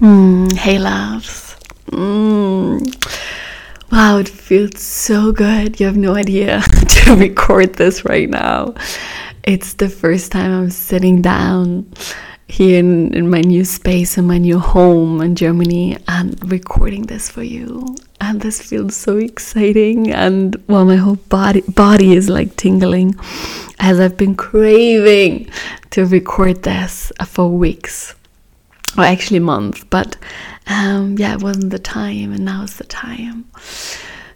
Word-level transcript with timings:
Mm, 0.00 0.50
hey, 0.54 0.78
loves. 0.78 1.56
Mm. 1.88 2.80
Wow, 3.92 4.16
it 4.16 4.30
feels 4.30 4.80
so 4.80 5.30
good. 5.30 5.78
You 5.78 5.84
have 5.84 5.96
no 5.98 6.14
idea 6.14 6.62
to 6.88 7.16
record 7.16 7.74
this 7.74 8.02
right 8.06 8.30
now. 8.30 8.74
It's 9.42 9.74
the 9.74 9.90
first 9.90 10.32
time 10.32 10.52
I'm 10.52 10.70
sitting 10.70 11.20
down 11.20 11.92
here 12.48 12.78
in, 12.78 13.12
in 13.12 13.28
my 13.28 13.42
new 13.42 13.64
space 13.64 14.16
in 14.16 14.26
my 14.26 14.38
new 14.38 14.58
home 14.58 15.20
in 15.20 15.36
Germany 15.36 15.98
and 16.08 16.50
recording 16.50 17.02
this 17.02 17.28
for 17.30 17.42
you. 17.42 17.94
And 18.22 18.40
this 18.40 18.60
feels 18.60 18.96
so 18.96 19.18
exciting 19.18 20.10
and 20.10 20.56
well 20.66 20.84
my 20.84 20.96
whole 20.96 21.16
body 21.28 21.60
body 21.60 22.14
is 22.14 22.28
like 22.28 22.56
tingling 22.56 23.14
as 23.78 24.00
I've 24.00 24.16
been 24.16 24.34
craving 24.34 25.50
to 25.90 26.06
record 26.06 26.62
this 26.64 27.12
for 27.26 27.48
weeks. 27.48 28.14
Or 28.98 29.04
actually 29.04 29.38
months, 29.38 29.84
but 29.84 30.16
um, 30.66 31.16
yeah, 31.18 31.34
it 31.34 31.42
wasn't 31.42 31.70
the 31.70 31.78
time 31.78 32.32
and 32.32 32.44
now 32.44 32.64
it's 32.64 32.76
the 32.76 32.84
time. 32.84 33.48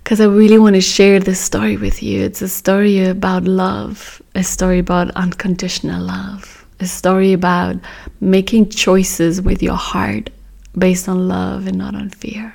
Because 0.03 0.21
I 0.21 0.27
really 0.27 0.59
want 0.59 0.75
to 0.75 0.81
share 0.81 1.19
this 1.19 1.41
story 1.41 1.77
with 1.77 2.03
you. 2.03 2.23
It's 2.23 2.43
a 2.43 2.49
story 2.49 3.05
about 3.05 3.45
love, 3.45 4.23
a 4.35 4.45
story 4.45 4.79
about 4.79 5.11
unconditional 5.17 6.03
love 6.03 6.65
a 6.81 6.87
story 6.87 7.33
about 7.33 7.77
making 8.21 8.69
choices 8.69 9.41
with 9.41 9.63
your 9.63 9.77
heart 9.77 10.31
based 10.77 11.09
on 11.09 11.29
love 11.29 11.67
and 11.67 11.79
not 11.79 11.95
on 11.95 12.11
fear. 12.11 12.55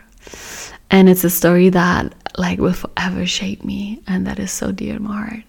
And 0.92 1.10
it's 1.10 1.24
a 1.24 1.30
story 1.30 1.70
that 1.70 2.14
like 2.38 2.60
will 2.60 2.74
forever 2.74 3.26
shape 3.26 3.64
me 3.64 4.02
and 4.08 4.26
that 4.28 4.40
is 4.40 4.52
so 4.52 4.72
dear 4.72 4.96
to 4.96 5.00
my 5.00 5.16
heart. 5.16 5.44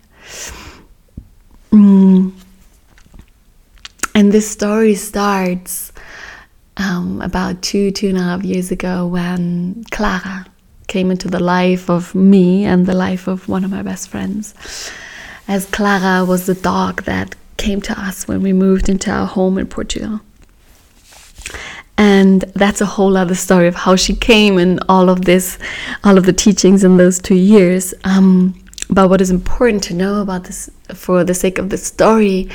Mm. 1.72 2.32
And 4.14 4.32
this 4.32 4.50
story 4.50 4.94
starts 4.94 5.92
um, 6.80 7.20
about 7.20 7.62
two, 7.62 7.90
two 7.90 8.08
and 8.08 8.18
a 8.18 8.22
half 8.22 8.42
years 8.42 8.70
ago 8.70 9.06
when 9.06 9.84
Clara 9.90 10.46
came 10.88 11.10
into 11.10 11.28
the 11.28 11.38
life 11.38 11.88
of 11.88 12.14
me 12.14 12.64
and 12.64 12.86
the 12.86 12.94
life 12.94 13.28
of 13.28 13.48
one 13.48 13.64
of 13.64 13.70
my 13.70 13.82
best 13.82 14.08
friends. 14.08 14.54
As 15.46 15.66
Clara 15.66 16.24
was 16.24 16.46
the 16.46 16.54
dog 16.54 17.02
that 17.04 17.36
came 17.58 17.80
to 17.82 18.00
us 18.00 18.26
when 18.26 18.42
we 18.42 18.52
moved 18.52 18.88
into 18.88 19.10
our 19.10 19.26
home 19.26 19.58
in 19.58 19.66
Portugal. 19.66 20.20
And 21.98 22.40
that's 22.54 22.80
a 22.80 22.86
whole 22.86 23.16
other 23.16 23.34
story 23.34 23.68
of 23.68 23.74
how 23.74 23.94
she 23.94 24.14
came 24.16 24.56
and 24.56 24.82
all 24.88 25.10
of 25.10 25.26
this, 25.26 25.58
all 26.02 26.16
of 26.16 26.24
the 26.24 26.32
teachings 26.32 26.82
in 26.82 26.96
those 26.96 27.18
two 27.18 27.34
years. 27.34 27.92
Um, 28.04 28.54
but 28.88 29.10
what 29.10 29.20
is 29.20 29.30
important 29.30 29.82
to 29.84 29.94
know 29.94 30.22
about 30.22 30.44
this, 30.44 30.70
for 30.94 31.24
the 31.24 31.34
sake 31.34 31.58
of 31.58 31.68
the 31.68 31.76
story, 31.76 32.48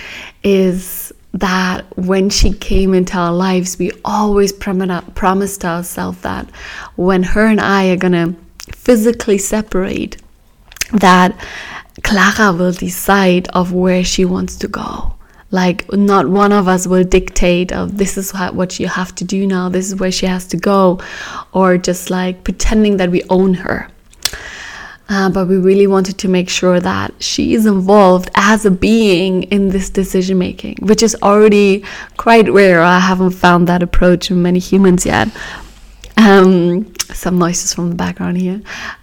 is 0.43 1.13
that 1.35 1.85
when 1.97 2.29
she 2.29 2.53
came 2.53 2.93
into 2.93 3.17
our 3.17 3.33
lives, 3.33 3.77
we 3.77 3.91
always 4.05 4.53
promised 4.53 5.65
ourselves 5.65 6.21
that 6.21 6.49
when 6.95 7.23
her 7.23 7.45
and 7.45 7.59
I 7.59 7.89
are 7.89 7.97
gonna 7.97 8.35
physically 8.71 9.37
separate, 9.37 10.17
that 10.93 11.35
Clara 12.03 12.53
will 12.53 12.71
decide 12.71 13.49
of 13.49 13.73
where 13.73 14.03
she 14.03 14.23
wants 14.23 14.55
to 14.57 14.69
go. 14.69 15.15
Like 15.51 15.91
not 15.91 16.29
one 16.29 16.53
of 16.53 16.69
us 16.69 16.87
will 16.87 17.03
dictate 17.03 17.71
of 17.73 17.97
this 17.97 18.17
is 18.17 18.31
what 18.31 18.79
you 18.79 18.87
have 18.87 19.13
to 19.15 19.25
do 19.25 19.45
now, 19.45 19.67
this 19.67 19.87
is 19.87 19.99
where 19.99 20.11
she 20.11 20.25
has 20.27 20.47
to 20.47 20.57
go, 20.57 21.01
or 21.51 21.77
just 21.77 22.09
like 22.09 22.45
pretending 22.45 22.97
that 22.97 23.11
we 23.11 23.23
own 23.29 23.55
her. 23.55 23.89
Uh, 25.07 25.29
but 25.29 25.47
we 25.47 25.57
really 25.57 25.85
wanted 25.85 26.17
to 26.17 26.27
make 26.27 26.49
sure 26.49 26.79
that 26.79 27.13
she 27.21 27.53
is 27.53 27.67
involved 27.67 28.29
as 28.33 28.65
a 28.65 28.71
being 28.71 29.43
in 29.43 29.69
this 29.69 29.89
decision 29.89 30.37
making, 30.37 30.75
which 30.81 31.03
is 31.03 31.15
already 31.21 31.83
quite 32.17 32.51
rare. 32.51 32.81
I 32.81 32.99
haven't 32.99 33.31
found 33.31 33.67
that 33.67 33.83
approach 33.83 34.31
in 34.31 34.41
many 34.41 34.59
humans 34.59 35.05
yet. 35.05 35.27
Um, 36.17 36.91
some 37.13 37.37
noises 37.37 37.73
from 37.73 37.89
the 37.89 37.95
background 37.95 38.37
here. 38.37 38.61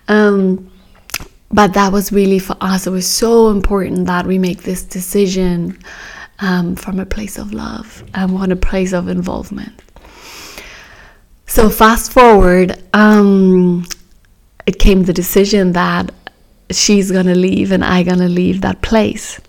Um, 0.08 0.70
but 1.52 1.74
that 1.74 1.92
was 1.92 2.10
really 2.10 2.38
for 2.38 2.56
us, 2.60 2.86
it 2.86 2.90
was 2.90 3.06
so 3.06 3.50
important 3.50 4.06
that 4.06 4.26
we 4.26 4.38
make 4.38 4.62
this 4.62 4.82
decision 4.82 5.78
um, 6.40 6.74
from 6.74 6.98
a 6.98 7.06
place 7.06 7.38
of 7.38 7.52
love 7.52 8.02
and 8.14 8.30
from 8.30 8.50
a 8.50 8.56
place 8.56 8.92
of 8.92 9.08
involvement. 9.08 9.80
So, 11.46 11.68
fast 11.68 12.12
forward, 12.12 12.82
um, 12.94 13.84
it 14.66 14.78
came 14.78 15.04
the 15.04 15.12
decision 15.12 15.72
that 15.72 16.12
she's 16.70 17.10
gonna 17.10 17.34
leave 17.34 17.72
and 17.72 17.84
I 17.84 18.02
gonna 18.02 18.28
leave 18.28 18.60
that 18.60 18.82
place. 18.82 19.40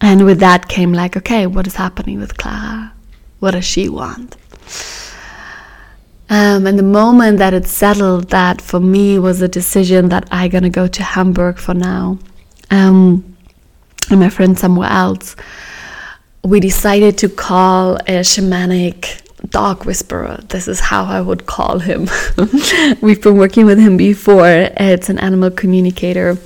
And 0.00 0.24
with 0.24 0.40
that 0.40 0.68
came 0.68 0.92
like, 0.92 1.16
okay, 1.16 1.46
what 1.46 1.66
is 1.66 1.76
happening 1.76 2.18
with 2.18 2.36
Clara? 2.36 2.92
What 3.40 3.52
does 3.52 3.64
she 3.64 3.88
want? 3.88 4.36
Um, 6.30 6.66
and 6.66 6.78
the 6.78 6.84
moment 6.84 7.38
that 7.38 7.54
it 7.54 7.66
settled, 7.66 8.30
that 8.30 8.60
for 8.60 8.78
me 8.78 9.18
was 9.18 9.42
a 9.42 9.48
decision 9.48 10.10
that 10.10 10.28
I'm 10.30 10.50
gonna 10.50 10.70
go 10.70 10.86
to 10.86 11.02
Hamburg 11.02 11.58
for 11.58 11.74
now, 11.74 12.18
um, 12.70 13.36
and 14.10 14.20
my 14.20 14.28
friend 14.28 14.58
somewhere 14.58 14.90
else, 14.90 15.34
we 16.44 16.60
decided 16.60 17.18
to 17.18 17.28
call 17.28 17.96
a 17.96 18.22
shamanic 18.22 19.22
dog 19.48 19.84
whisperer. 19.84 20.38
This 20.48 20.68
is 20.68 20.80
how 20.80 21.04
I 21.04 21.20
would 21.20 21.46
call 21.46 21.78
him. 21.78 22.08
We've 23.00 23.20
been 23.22 23.36
working 23.36 23.66
with 23.66 23.78
him 23.78 23.96
before. 23.96 24.46
It's 24.46 25.08
an 25.08 25.18
animal 25.18 25.50
communicator 25.50 26.38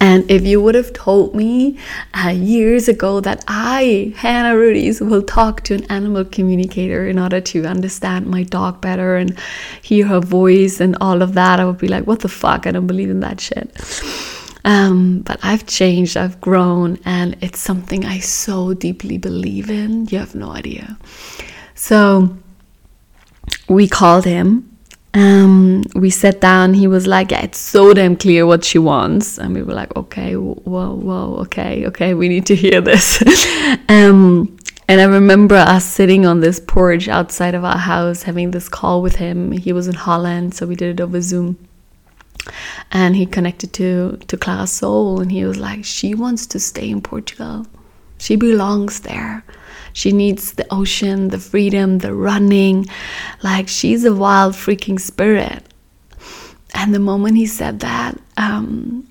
and 0.00 0.30
if 0.30 0.46
you 0.46 0.60
would 0.62 0.74
have 0.74 0.92
told 0.92 1.34
me 1.34 1.78
uh, 2.14 2.28
years 2.28 2.88
ago 2.88 3.20
that 3.20 3.44
I, 3.48 4.14
Hanna 4.16 4.54
Rudies, 4.54 5.00
will 5.00 5.22
talk 5.22 5.62
to 5.64 5.74
an 5.74 5.84
animal 5.84 6.24
communicator 6.24 7.08
in 7.08 7.18
order 7.18 7.40
to 7.40 7.66
understand 7.66 8.26
my 8.26 8.44
dog 8.44 8.80
better 8.80 9.16
and 9.16 9.38
hear 9.82 10.06
her 10.06 10.20
voice 10.20 10.80
and 10.80 10.96
all 11.00 11.20
of 11.22 11.34
that, 11.34 11.58
I 11.58 11.64
would 11.64 11.78
be 11.78 11.88
like, 11.88 12.06
what 12.06 12.20
the 12.20 12.28
fuck? 12.28 12.66
I 12.66 12.72
don't 12.72 12.86
believe 12.86 13.10
in 13.10 13.20
that 13.20 13.40
shit. 13.40 13.74
Um, 14.64 15.20
but 15.20 15.40
I've 15.42 15.66
changed, 15.66 16.16
I've 16.16 16.40
grown, 16.40 16.98
and 17.04 17.36
it's 17.40 17.58
something 17.58 18.04
I 18.04 18.18
so 18.18 18.74
deeply 18.74 19.18
believe 19.18 19.70
in. 19.70 20.06
You 20.06 20.18
have 20.18 20.34
no 20.34 20.50
idea. 20.50 20.96
So 21.78 22.36
we 23.68 23.86
called 23.88 24.24
him 24.24 24.68
um, 25.14 25.84
we 25.94 26.10
sat 26.10 26.40
down. 26.40 26.74
He 26.74 26.86
was 26.86 27.06
like, 27.06 27.30
"Yeah, 27.30 27.42
it's 27.42 27.58
so 27.58 27.94
damn 27.94 28.16
clear 28.16 28.46
what 28.46 28.64
she 28.64 28.78
wants," 28.78 29.38
and 29.38 29.54
we 29.54 29.62
were 29.62 29.72
like, 29.72 29.94
"Okay, 29.96 30.34
whoa, 30.34 30.94
whoa, 30.94 31.36
okay, 31.44 31.86
okay, 31.86 32.14
we 32.14 32.28
need 32.28 32.46
to 32.46 32.54
hear 32.54 32.80
this." 32.80 33.22
um, 33.88 34.56
and 34.86 35.00
I 35.00 35.04
remember 35.04 35.56
us 35.56 35.84
sitting 35.84 36.26
on 36.26 36.40
this 36.40 36.60
porch 36.60 37.08
outside 37.08 37.54
of 37.54 37.64
our 37.64 37.78
house, 37.78 38.22
having 38.22 38.50
this 38.50 38.68
call 38.68 39.02
with 39.02 39.16
him. 39.16 39.52
He 39.52 39.72
was 39.72 39.88
in 39.88 39.94
Holland, 39.94 40.54
so 40.54 40.66
we 40.66 40.76
did 40.76 40.98
it 40.98 41.02
over 41.02 41.20
Zoom. 41.20 41.56
And 42.92 43.16
he 43.16 43.26
connected 43.26 43.72
to 43.74 44.18
to 44.28 44.36
Clara's 44.36 44.72
soul, 44.72 45.20
and 45.20 45.32
he 45.32 45.44
was 45.44 45.56
like, 45.56 45.84
"She 45.84 46.14
wants 46.14 46.46
to 46.48 46.60
stay 46.60 46.90
in 46.90 47.00
Portugal. 47.00 47.66
She 48.18 48.36
belongs 48.36 49.00
there." 49.00 49.42
She 49.92 50.12
needs 50.12 50.52
the 50.52 50.66
ocean, 50.72 51.28
the 51.28 51.38
freedom, 51.38 51.98
the 51.98 52.14
running. 52.14 52.86
Like 53.42 53.68
she's 53.68 54.04
a 54.04 54.14
wild 54.14 54.54
freaking 54.54 55.00
spirit. 55.00 55.62
And 56.74 56.94
the 56.94 56.98
moment 56.98 57.36
he 57.36 57.46
said 57.46 57.80
that, 57.80 58.18
um, 58.36 59.08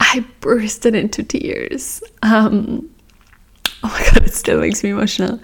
I 0.00 0.24
bursted 0.40 0.94
into 0.94 1.22
tears. 1.22 2.02
Um, 2.22 2.88
oh 3.82 3.88
my 3.88 4.04
god, 4.12 4.24
it 4.24 4.34
still 4.34 4.60
makes 4.60 4.82
me 4.84 4.90
emotional. 4.90 5.40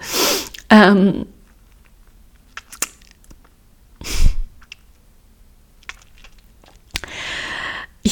Um, 0.69 1.27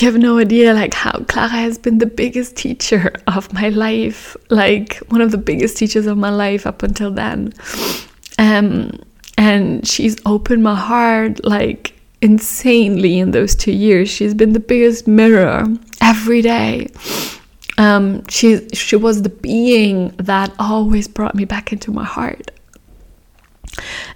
you 0.01 0.11
have 0.11 0.17
no 0.17 0.37
idea 0.37 0.73
like 0.73 0.93
how 0.93 1.19
Clara 1.27 1.49
has 1.49 1.77
been 1.77 1.97
the 1.97 2.05
biggest 2.05 2.55
teacher 2.55 3.13
of 3.27 3.51
my 3.53 3.69
life, 3.69 4.35
like 4.49 4.97
one 5.09 5.21
of 5.21 5.31
the 5.31 5.37
biggest 5.37 5.77
teachers 5.77 6.05
of 6.05 6.17
my 6.17 6.29
life 6.29 6.67
up 6.67 6.83
until 6.83 7.11
then. 7.11 7.53
Um, 8.37 8.99
and 9.37 9.87
she's 9.87 10.17
opened 10.25 10.63
my 10.63 10.75
heart 10.75 11.43
like 11.45 11.93
insanely 12.21 13.19
in 13.19 13.31
those 13.31 13.55
two 13.55 13.71
years. 13.71 14.09
She's 14.09 14.33
been 14.33 14.53
the 14.53 14.59
biggest 14.59 15.07
mirror 15.07 15.65
every 16.01 16.41
day. 16.41 16.87
Um, 17.77 18.27
she 18.27 18.67
she 18.69 18.95
was 18.95 19.21
the 19.21 19.29
being 19.29 20.09
that 20.17 20.51
always 20.57 21.07
brought 21.07 21.35
me 21.35 21.45
back 21.45 21.71
into 21.71 21.91
my 21.91 22.03
heart 22.05 22.51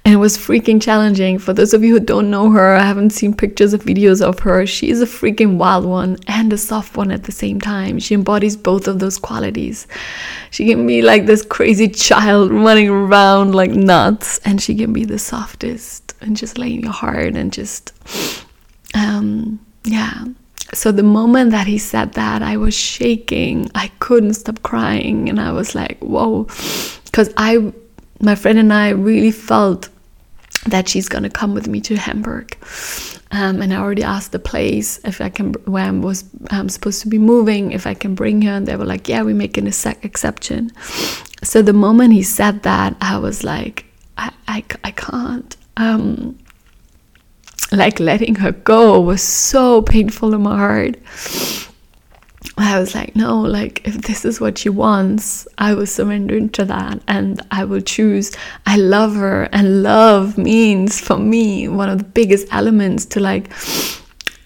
and 0.03 0.13
it 0.13 0.17
was 0.17 0.37
freaking 0.37 0.81
challenging. 0.81 1.39
For 1.39 1.53
those 1.53 1.73
of 1.73 1.83
you 1.83 1.93
who 1.93 1.99
don't 1.99 2.29
know 2.29 2.49
her, 2.51 2.75
I 2.75 2.83
haven't 2.83 3.11
seen 3.11 3.33
pictures 3.33 3.73
of 3.73 3.83
videos 3.83 4.21
of 4.21 4.39
her. 4.39 4.65
She 4.65 4.89
is 4.89 5.01
a 5.01 5.05
freaking 5.05 5.57
wild 5.57 5.85
one 5.85 6.17
and 6.27 6.51
a 6.51 6.57
soft 6.57 6.97
one 6.97 7.11
at 7.11 7.23
the 7.23 7.31
same 7.31 7.61
time. 7.61 7.99
She 7.99 8.13
embodies 8.13 8.57
both 8.57 8.87
of 8.87 8.99
those 8.99 9.17
qualities. 9.17 9.87
She 10.49 10.67
can 10.67 10.85
be 10.85 11.01
like 11.01 11.25
this 11.25 11.45
crazy 11.45 11.87
child 11.87 12.51
running 12.51 12.89
around 12.89 13.53
like 13.53 13.71
nuts, 13.71 14.39
and 14.45 14.61
she 14.61 14.75
can 14.75 14.93
be 14.93 15.05
the 15.05 15.19
softest 15.19 16.13
and 16.21 16.37
just 16.37 16.57
laying 16.57 16.81
your 16.81 16.93
heart 16.93 17.35
and 17.35 17.51
just, 17.51 17.93
um, 18.93 19.59
yeah. 19.83 20.25
So 20.73 20.91
the 20.91 21.03
moment 21.03 21.51
that 21.51 21.67
he 21.67 21.77
said 21.77 22.13
that, 22.13 22.41
I 22.41 22.55
was 22.55 22.73
shaking. 22.73 23.69
I 23.75 23.91
couldn't 23.99 24.35
stop 24.35 24.63
crying, 24.63 25.27
and 25.27 25.39
I 25.39 25.51
was 25.51 25.75
like, 25.75 25.99
whoa, 25.99 26.43
because 27.05 27.33
I 27.35 27.73
my 28.21 28.35
friend 28.35 28.59
and 28.59 28.71
I 28.71 28.89
really 28.89 29.31
felt 29.31 29.89
that 30.67 30.87
she's 30.87 31.09
gonna 31.09 31.29
come 31.29 31.53
with 31.53 31.67
me 31.67 31.81
to 31.81 31.95
Hamburg. 31.95 32.57
Um, 33.31 33.61
and 33.61 33.73
I 33.73 33.77
already 33.77 34.03
asked 34.03 34.33
the 34.33 34.39
place 34.39 34.99
if 35.05 35.21
I 35.21 35.29
can, 35.29 35.53
where 35.65 35.85
I 35.85 35.91
was 35.91 36.25
um, 36.49 36.67
supposed 36.67 37.01
to 37.01 37.07
be 37.07 37.17
moving, 37.17 37.71
if 37.71 37.87
I 37.87 37.93
can 37.93 38.13
bring 38.13 38.41
her. 38.41 38.51
And 38.51 38.67
they 38.67 38.75
were 38.75 38.85
like, 38.85 39.07
yeah, 39.07 39.23
we 39.23 39.33
make 39.33 39.57
an 39.57 39.67
exception. 39.67 40.71
So 41.41 41.61
the 41.61 41.73
moment 41.73 42.13
he 42.13 42.23
said 42.23 42.63
that, 42.63 42.95
I 42.99 43.17
was 43.17 43.43
like, 43.43 43.85
I, 44.17 44.31
I, 44.47 44.63
I 44.83 44.91
can't. 44.91 45.55
Um, 45.77 46.37
like 47.71 48.01
letting 48.01 48.35
her 48.35 48.51
go 48.51 48.99
was 48.99 49.21
so 49.23 49.81
painful 49.81 50.33
in 50.33 50.41
my 50.41 50.57
heart. 50.57 50.97
I 52.57 52.79
was 52.79 52.95
like, 52.95 53.15
no, 53.15 53.39
like 53.41 53.87
if 53.87 54.01
this 54.01 54.25
is 54.25 54.41
what 54.41 54.57
she 54.57 54.69
wants, 54.69 55.47
I 55.57 55.73
will 55.73 55.85
surrender 55.85 56.47
to 56.47 56.65
that 56.65 57.01
and 57.07 57.41
I 57.51 57.65
will 57.65 57.81
choose. 57.81 58.31
I 58.65 58.77
love 58.77 59.15
her, 59.15 59.43
and 59.51 59.83
love 59.83 60.37
means 60.37 60.99
for 60.99 61.17
me 61.17 61.67
one 61.67 61.89
of 61.89 61.97
the 61.99 62.03
biggest 62.03 62.47
elements 62.51 63.05
to 63.07 63.19
like 63.19 63.51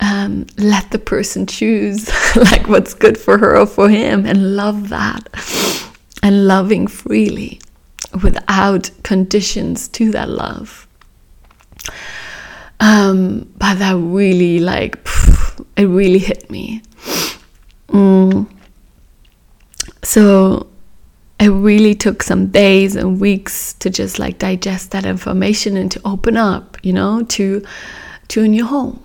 um, 0.02 0.46
let 0.58 0.92
the 0.92 1.00
person 1.00 1.48
choose 1.48 2.10
like 2.36 2.68
what's 2.68 2.94
good 2.94 3.18
for 3.18 3.38
her 3.38 3.58
or 3.58 3.66
for 3.66 3.90
him 3.90 4.26
and 4.26 4.56
love 4.56 4.90
that 4.90 5.30
and 6.22 6.48
loving 6.48 6.88
freely 6.88 7.60
without 8.24 8.92
conditions 9.04 9.88
to 9.90 10.12
that 10.12 10.30
love. 10.30 10.88
Um, 12.80 13.52
but 13.58 13.76
that 13.76 13.96
really 13.96 14.60
like 14.60 14.98
it 15.78 15.86
really 15.86 16.20
hit 16.20 16.50
me 16.52 16.82
Mm. 17.90 18.48
So 20.04 20.68
it 21.40 21.50
really 21.50 21.96
took 21.96 22.24
some 22.24 22.48
days 22.48 22.96
and 22.96 23.20
weeks 23.20 23.74
to 23.74 23.90
just 23.90 24.20
like 24.20 24.38
digest 24.40 24.92
that 24.92 25.06
information 25.06 25.78
and 25.78 25.92
to 25.92 26.02
open 26.06 26.38
up, 26.38 26.78
you 26.84 26.94
know, 26.94 27.24
to 27.24 27.64
to 28.30 28.44
a 28.44 28.48
new 28.48 28.66
home. 28.66 29.02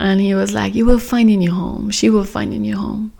And 0.00 0.20
he 0.20 0.34
was 0.34 0.52
like, 0.52 0.74
"You 0.74 0.86
will 0.86 0.98
find 0.98 1.30
a 1.30 1.36
new 1.36 1.52
home. 1.52 1.90
She 1.90 2.10
will 2.10 2.24
find 2.24 2.52
a 2.52 2.58
new 2.58 2.76
home." 2.76 3.12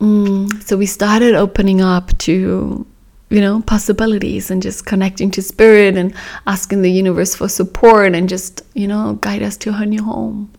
Mm. 0.00 0.62
So 0.62 0.76
we 0.76 0.86
started 0.86 1.34
opening 1.34 1.80
up 1.80 2.16
to, 2.18 2.86
you 3.30 3.40
know, 3.40 3.60
possibilities 3.62 4.50
and 4.50 4.62
just 4.62 4.86
connecting 4.86 5.30
to 5.32 5.42
spirit 5.42 5.96
and 5.96 6.14
asking 6.46 6.82
the 6.82 6.90
universe 6.90 7.34
for 7.34 7.48
support 7.48 8.14
and 8.14 8.28
just, 8.28 8.62
you 8.74 8.86
know, 8.86 9.18
guide 9.20 9.42
us 9.42 9.56
to 9.58 9.72
her 9.72 9.86
new 9.86 10.04
home. 10.04 10.50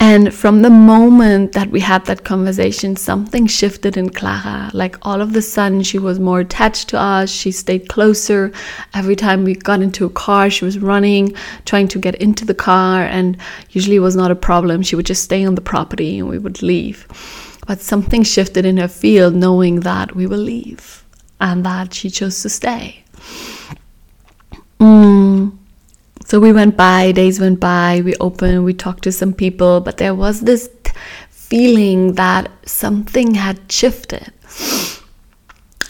And 0.00 0.32
from 0.32 0.62
the 0.62 0.70
moment 0.70 1.52
that 1.52 1.70
we 1.70 1.80
had 1.80 2.04
that 2.06 2.24
conversation, 2.24 2.94
something 2.94 3.48
shifted 3.48 3.96
in 3.96 4.10
Clara. 4.10 4.70
Like 4.72 4.96
all 5.02 5.20
of 5.20 5.32
the 5.32 5.42
sudden, 5.42 5.82
she 5.82 5.98
was 5.98 6.20
more 6.20 6.40
attached 6.40 6.88
to 6.90 6.98
us. 6.98 7.30
She 7.30 7.50
stayed 7.50 7.88
closer. 7.88 8.52
Every 8.94 9.16
time 9.16 9.44
we 9.44 9.54
got 9.54 9.82
into 9.82 10.06
a 10.06 10.10
car, 10.10 10.50
she 10.50 10.64
was 10.64 10.78
running, 10.78 11.34
trying 11.64 11.88
to 11.88 11.98
get 11.98 12.14
into 12.16 12.44
the 12.44 12.54
car. 12.54 13.02
And 13.02 13.36
usually 13.70 13.96
it 13.96 14.00
was 14.00 14.14
not 14.14 14.30
a 14.30 14.36
problem. 14.36 14.82
She 14.82 14.94
would 14.94 15.06
just 15.06 15.24
stay 15.24 15.44
on 15.44 15.56
the 15.56 15.60
property 15.60 16.18
and 16.18 16.28
we 16.28 16.38
would 16.38 16.62
leave. 16.62 17.06
But 17.66 17.80
something 17.80 18.22
shifted 18.22 18.64
in 18.64 18.76
her 18.76 18.88
field, 18.88 19.34
knowing 19.34 19.80
that 19.80 20.14
we 20.14 20.26
will 20.26 20.38
leave 20.38 21.04
and 21.40 21.66
that 21.66 21.92
she 21.92 22.08
chose 22.08 22.40
to 22.42 22.48
stay. 22.48 23.02
Mm. 24.80 25.57
So 26.28 26.38
we 26.38 26.52
went 26.52 26.76
by, 26.76 27.12
days 27.12 27.40
went 27.40 27.58
by, 27.58 28.02
we 28.04 28.14
opened, 28.16 28.62
we 28.62 28.74
talked 28.74 29.02
to 29.04 29.12
some 29.12 29.32
people, 29.32 29.80
but 29.80 29.96
there 29.96 30.14
was 30.14 30.42
this 30.42 30.68
feeling 31.30 32.16
that 32.16 32.50
something 32.66 33.34
had 33.34 33.72
shifted. 33.72 34.30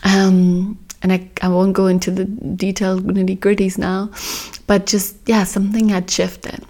Um, 0.04 0.78
and 1.02 1.12
I, 1.12 1.28
I 1.42 1.48
won't 1.48 1.72
go 1.72 1.88
into 1.88 2.12
the 2.12 2.24
detailed 2.24 3.02
nitty 3.02 3.40
gritties 3.40 3.78
now, 3.78 4.12
but 4.68 4.86
just, 4.86 5.16
yeah, 5.26 5.42
something 5.42 5.88
had 5.88 6.08
shifted. 6.08 6.64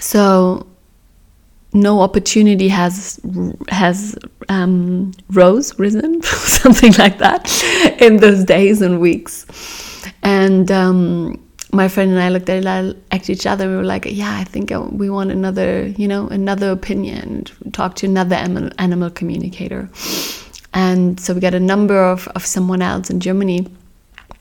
So 0.00 0.66
no 1.72 2.00
opportunity 2.00 2.66
has 2.66 3.20
has 3.68 4.18
um, 4.48 5.12
rose 5.30 5.78
risen 5.78 6.20
something 6.24 6.92
like 6.94 7.18
that 7.18 7.48
in 8.00 8.16
those 8.16 8.42
days 8.42 8.82
and 8.82 9.00
weeks 9.00 9.46
and 10.24 10.72
um, 10.72 11.40
my 11.72 11.88
friend 11.88 12.10
and 12.10 12.20
I 12.20 12.28
looked 12.28 12.48
at 12.48 13.30
each 13.30 13.46
other. 13.46 13.68
We 13.68 13.76
were 13.76 13.84
like, 13.84 14.06
"Yeah, 14.06 14.36
I 14.36 14.44
think 14.44 14.72
uh, 14.72 14.82
we 14.90 15.10
want 15.10 15.30
another, 15.30 15.86
you 15.86 16.08
know, 16.08 16.28
another 16.28 16.70
opinion. 16.70 17.44
Talk 17.72 17.96
to 17.96 18.06
another 18.06 18.36
animal 18.78 19.10
communicator." 19.10 19.88
And 20.72 21.18
so 21.18 21.34
we 21.34 21.40
got 21.40 21.54
a 21.54 21.60
number 21.60 21.98
of 22.02 22.28
of 22.28 22.44
someone 22.46 22.82
else 22.82 23.10
in 23.10 23.20
Germany. 23.20 23.66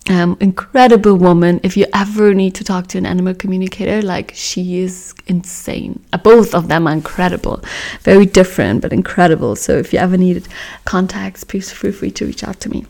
Um, 0.09 0.37
incredible 0.39 1.15
woman. 1.17 1.59
If 1.61 1.77
you 1.77 1.85
ever 1.93 2.33
need 2.33 2.55
to 2.55 2.63
talk 2.63 2.87
to 2.87 2.97
an 2.97 3.05
animal 3.05 3.35
communicator, 3.35 4.01
like 4.01 4.31
she 4.33 4.79
is 4.79 5.13
insane. 5.27 6.03
Uh, 6.13 6.17
both 6.17 6.55
of 6.55 6.67
them 6.67 6.87
are 6.87 6.93
incredible, 6.93 7.63
very 8.01 8.25
different 8.25 8.81
but 8.81 8.91
incredible. 8.91 9.55
So 9.55 9.73
if 9.73 9.93
you 9.93 9.99
ever 9.99 10.17
needed 10.17 10.47
contacts, 10.85 11.43
please 11.43 11.71
feel 11.71 11.91
free 11.91 12.11
to 12.11 12.25
reach 12.25 12.43
out 12.43 12.59
to 12.61 12.69
me. 12.69 12.85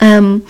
Um, 0.00 0.46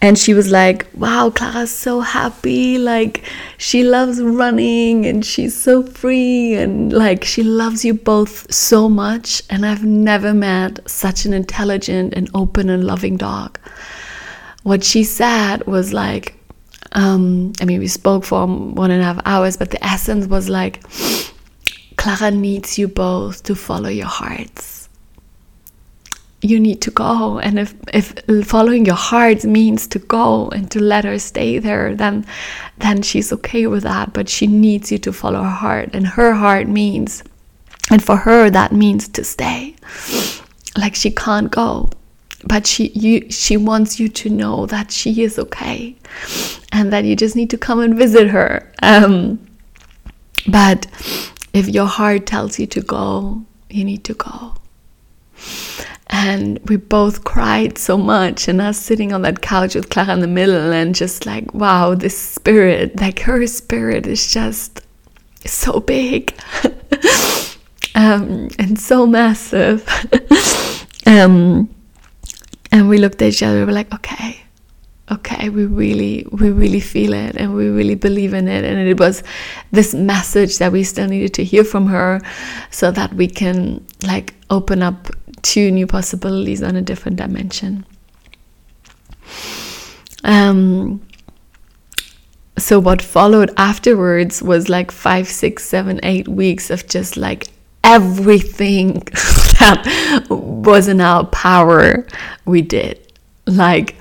and 0.00 0.16
she 0.16 0.32
was 0.32 0.50
like, 0.50 0.86
Wow, 0.94 1.30
Clara's 1.30 1.74
so 1.74 2.00
happy. 2.00 2.78
Like, 2.78 3.24
she 3.56 3.82
loves 3.82 4.22
running 4.22 5.06
and 5.06 5.24
she's 5.24 5.56
so 5.56 5.82
free. 5.82 6.54
And 6.54 6.92
like, 6.92 7.24
she 7.24 7.42
loves 7.42 7.84
you 7.84 7.94
both 7.94 8.52
so 8.52 8.88
much. 8.88 9.42
And 9.50 9.66
I've 9.66 9.84
never 9.84 10.32
met 10.32 10.88
such 10.88 11.24
an 11.24 11.32
intelligent 11.32 12.14
and 12.14 12.30
open 12.34 12.70
and 12.70 12.84
loving 12.84 13.16
dog. 13.16 13.58
What 14.62 14.84
she 14.84 15.02
said 15.02 15.66
was 15.66 15.92
like, 15.92 16.34
um, 16.92 17.52
I 17.60 17.64
mean, 17.64 17.80
we 17.80 17.88
spoke 17.88 18.24
for 18.24 18.46
one 18.46 18.90
and 18.90 19.02
a 19.02 19.04
half 19.04 19.20
hours, 19.24 19.56
but 19.56 19.70
the 19.70 19.84
essence 19.84 20.26
was 20.26 20.48
like, 20.48 20.82
Clara 21.96 22.30
needs 22.30 22.78
you 22.78 22.86
both 22.88 23.42
to 23.44 23.54
follow 23.54 23.88
your 23.88 24.06
hearts 24.06 24.87
you 26.40 26.60
need 26.60 26.80
to 26.82 26.90
go. 26.90 27.38
And 27.38 27.58
if 27.58 27.74
if 27.92 28.14
following 28.46 28.86
your 28.86 28.94
heart 28.94 29.44
means 29.44 29.86
to 29.88 29.98
go 29.98 30.48
and 30.50 30.70
to 30.70 30.80
let 30.80 31.04
her 31.04 31.18
stay 31.18 31.58
there 31.58 31.94
then 31.94 32.26
then 32.78 33.02
she's 33.02 33.32
okay 33.32 33.66
with 33.66 33.82
that. 33.82 34.12
But 34.12 34.28
she 34.28 34.46
needs 34.46 34.92
you 34.92 34.98
to 34.98 35.12
follow 35.12 35.42
her 35.42 35.48
heart. 35.48 35.90
And 35.92 36.06
her 36.06 36.34
heart 36.34 36.68
means 36.68 37.24
and 37.90 38.02
for 38.02 38.16
her 38.16 38.50
that 38.50 38.72
means 38.72 39.08
to 39.08 39.24
stay. 39.24 39.74
Like 40.76 40.94
she 40.94 41.10
can't 41.10 41.50
go. 41.50 41.90
But 42.44 42.66
she 42.66 42.88
you 42.90 43.30
she 43.30 43.56
wants 43.56 43.98
you 43.98 44.08
to 44.08 44.30
know 44.30 44.66
that 44.66 44.92
she 44.92 45.22
is 45.22 45.38
okay 45.38 45.96
and 46.70 46.92
that 46.92 47.04
you 47.04 47.16
just 47.16 47.34
need 47.34 47.50
to 47.50 47.58
come 47.58 47.80
and 47.80 47.96
visit 47.96 48.28
her. 48.28 48.72
Um, 48.80 49.40
but 50.46 50.86
if 51.52 51.68
your 51.68 51.86
heart 51.86 52.26
tells 52.26 52.60
you 52.60 52.66
to 52.68 52.80
go 52.80 53.42
you 53.70 53.84
need 53.84 54.04
to 54.04 54.14
go 54.14 54.54
and 56.18 56.58
we 56.68 56.76
both 56.76 57.22
cried 57.22 57.78
so 57.78 57.96
much 57.96 58.48
and 58.48 58.60
us 58.60 58.76
sitting 58.76 59.12
on 59.12 59.22
that 59.22 59.40
couch 59.40 59.76
with 59.76 59.88
clara 59.88 60.12
in 60.12 60.20
the 60.20 60.26
middle 60.26 60.72
and 60.72 60.94
just 60.94 61.26
like 61.26 61.54
wow 61.54 61.94
this 61.94 62.18
spirit 62.18 63.00
like 63.00 63.20
her 63.20 63.46
spirit 63.46 64.06
is 64.06 64.32
just 64.32 64.80
so 65.44 65.80
big. 65.80 66.34
Um, 67.94 68.48
and 68.60 68.78
so 68.78 69.06
massive. 69.06 69.86
Um, 71.06 71.74
and 72.70 72.86
we 72.86 72.98
looked 72.98 73.22
at 73.22 73.28
each 73.28 73.42
other 73.42 73.60
we 73.60 73.64
were 73.64 73.72
like 73.72 73.90
okay 73.94 74.42
okay 75.10 75.48
we 75.48 75.64
really 75.64 76.26
we 76.32 76.50
really 76.50 76.80
feel 76.80 77.14
it 77.14 77.34
and 77.34 77.54
we 77.54 77.68
really 77.68 77.94
believe 77.94 78.34
in 78.34 78.46
it. 78.46 78.62
And 78.62 78.78
it 78.78 79.00
was 79.00 79.22
this 79.72 79.94
message 79.94 80.58
that 80.58 80.70
we 80.70 80.84
still 80.84 81.08
needed 81.08 81.32
to 81.34 81.44
hear 81.44 81.64
from 81.64 81.86
her 81.86 82.20
so 82.70 82.90
that 82.90 83.14
we 83.14 83.26
can 83.26 83.86
like 84.02 84.34
open 84.50 84.82
up 84.82 85.08
two 85.42 85.70
new 85.70 85.86
possibilities 85.86 86.62
on 86.62 86.76
a 86.76 86.82
different 86.82 87.16
dimension. 87.16 87.84
Um, 90.24 91.06
so 92.58 92.78
what 92.78 93.00
followed 93.00 93.52
afterwards 93.56 94.42
was 94.42 94.68
like 94.68 94.90
five, 94.90 95.28
six, 95.28 95.64
seven, 95.64 96.00
eight 96.02 96.28
weeks 96.28 96.70
of 96.70 96.86
just 96.86 97.16
like 97.16 97.48
everything 97.84 98.94
that 99.60 100.26
was 100.28 100.88
in 100.88 101.00
our 101.00 101.24
power 101.26 102.06
we 102.44 102.62
did. 102.62 103.12
Like 103.46 103.96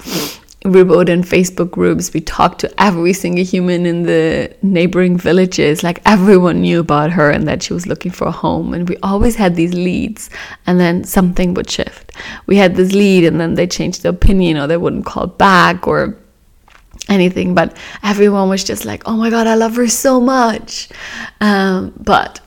we 0.67 0.83
wrote 0.83 1.09
in 1.09 1.21
Facebook 1.21 1.71
groups, 1.71 2.13
we 2.13 2.21
talked 2.21 2.59
to 2.61 2.81
every 2.81 3.13
single 3.13 3.43
human 3.43 3.85
in 3.85 4.03
the 4.03 4.55
neighboring 4.61 5.17
villages. 5.17 5.83
Like 5.83 6.01
everyone 6.05 6.61
knew 6.61 6.79
about 6.79 7.11
her 7.11 7.29
and 7.31 7.47
that 7.47 7.63
she 7.63 7.73
was 7.73 7.87
looking 7.87 8.11
for 8.11 8.27
a 8.27 8.31
home. 8.31 8.73
And 8.73 8.87
we 8.87 8.97
always 9.03 9.35
had 9.35 9.55
these 9.55 9.73
leads, 9.73 10.29
and 10.65 10.79
then 10.79 11.03
something 11.03 11.53
would 11.53 11.69
shift. 11.69 12.11
We 12.45 12.57
had 12.57 12.75
this 12.75 12.91
lead, 12.93 13.25
and 13.25 13.39
then 13.39 13.55
they 13.55 13.67
changed 13.67 14.03
their 14.03 14.11
opinion, 14.11 14.57
or 14.57 14.67
they 14.67 14.77
wouldn't 14.77 15.05
call 15.05 15.27
back, 15.27 15.87
or 15.87 16.17
anything. 17.09 17.53
But 17.55 17.77
everyone 18.03 18.49
was 18.49 18.63
just 18.63 18.85
like, 18.85 19.03
oh 19.07 19.15
my 19.15 19.29
God, 19.29 19.47
I 19.47 19.55
love 19.55 19.75
her 19.75 19.87
so 19.87 20.19
much. 20.19 20.89
Um, 21.41 21.93
but 21.97 22.41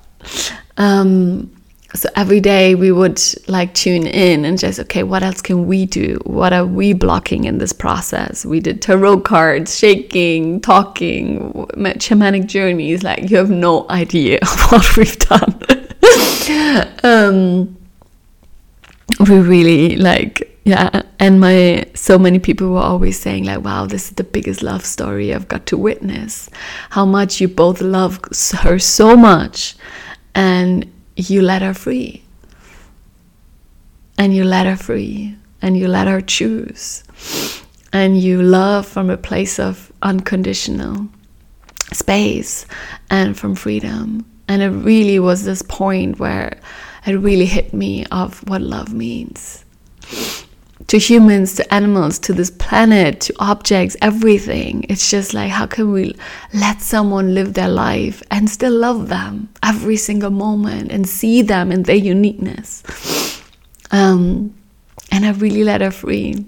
um, 0.77 1.51
so 1.95 2.09
every 2.15 2.41
day 2.41 2.75
we 2.75 2.93
would 2.93 3.21
like 3.49 3.75
tune 3.75 4.07
in 4.07 4.45
and 4.45 4.59
just 4.59 4.79
okay 4.79 5.03
what 5.03 5.23
else 5.23 5.43
can 5.43 5.67
we 5.67 5.87
do? 5.87 6.19
What 6.25 6.53
are 6.53 6.67
we 6.67 6.93
blocking 6.93 7.45
in 7.45 7.59
this 7.59 7.73
process? 7.73 8.45
We 8.45 8.61
did 8.61 8.81
tarot 8.81 9.21
cards 9.21 9.77
shaking 9.77 10.61
talking 10.61 11.53
shamanic 11.75 12.47
journeys 12.47 13.03
like 13.03 13.31
you 13.31 13.37
have 13.37 13.51
no 13.51 13.87
idea 13.91 14.39
what 14.69 14.97
we've 14.97 15.19
done. 15.19 15.61
Um, 17.03 17.77
we 19.21 19.39
really 19.39 19.97
like 19.97 20.59
yeah 20.65 21.03
and 21.19 21.41
my 21.41 21.85
so 21.95 22.19
many 22.19 22.39
people 22.39 22.71
were 22.73 22.81
always 22.81 23.19
saying 23.19 23.45
like 23.45 23.63
wow 23.63 23.87
this 23.87 24.09
is 24.09 24.17
the 24.17 24.25
biggest 24.25 24.63
love 24.63 24.85
story 24.85 25.33
i've 25.35 25.49
got 25.49 25.67
to 25.67 25.77
witness. 25.77 26.51
How 26.91 27.05
much 27.05 27.41
you 27.41 27.49
both 27.49 27.81
love 27.81 28.21
her 28.61 28.79
so 28.79 29.17
much. 29.17 29.77
And 30.35 30.91
you 31.29 31.43
let 31.43 31.63
her 31.63 31.75
free. 31.75 32.23
And 34.17 34.35
you 34.35 34.45
let 34.45 34.67
her 34.67 34.77
free. 34.77 35.37
And 35.61 35.77
you 35.77 35.89
let 35.89 36.07
her 36.07 36.21
choose. 36.21 37.05
And 37.93 38.21
you 38.21 38.43
love 38.43 38.87
from 38.87 39.11
a 39.11 39.17
place 39.17 39.59
of 39.59 39.93
unconditional 40.03 41.09
space 41.93 42.65
and 43.11 43.37
from 43.37 43.55
freedom. 43.55 44.25
And 44.49 44.63
it 44.63 44.71
really 44.71 45.19
was 45.19 45.45
this 45.45 45.63
point 45.63 46.19
where 46.19 46.61
it 47.07 47.15
really 47.15 47.47
hit 47.47 47.75
me 47.75 48.07
of 48.07 48.49
what 48.49 48.63
love 48.63 48.95
means 48.95 49.65
to 50.91 50.99
humans, 50.99 51.55
to 51.55 51.73
animals, 51.73 52.19
to 52.19 52.33
this 52.33 52.51
planet, 52.51 53.21
to 53.21 53.33
objects, 53.39 53.97
everything. 54.03 54.85
It's 54.89 55.09
just 55.09 55.33
like, 55.33 55.49
how 55.49 55.67
can 55.67 55.93
we 55.93 56.17
let 56.53 56.81
someone 56.83 57.33
live 57.33 57.55
their 57.55 57.69
life 57.69 58.25
and 58.33 58.51
still 58.51 58.73
love 58.73 59.09
them 59.09 59.49
every 59.63 59.97
single 59.97 60.33
moment 60.33 60.91
and 60.91 61.09
see 61.09 61.43
them 61.43 61.71
in 61.71 61.85
their 61.85 61.95
uniqueness? 61.95 62.83
Um, 63.93 64.53
and 65.13 65.25
I 65.25 65.31
really 65.31 65.63
let 65.63 65.81
her 65.81 65.93
free. 65.93 66.45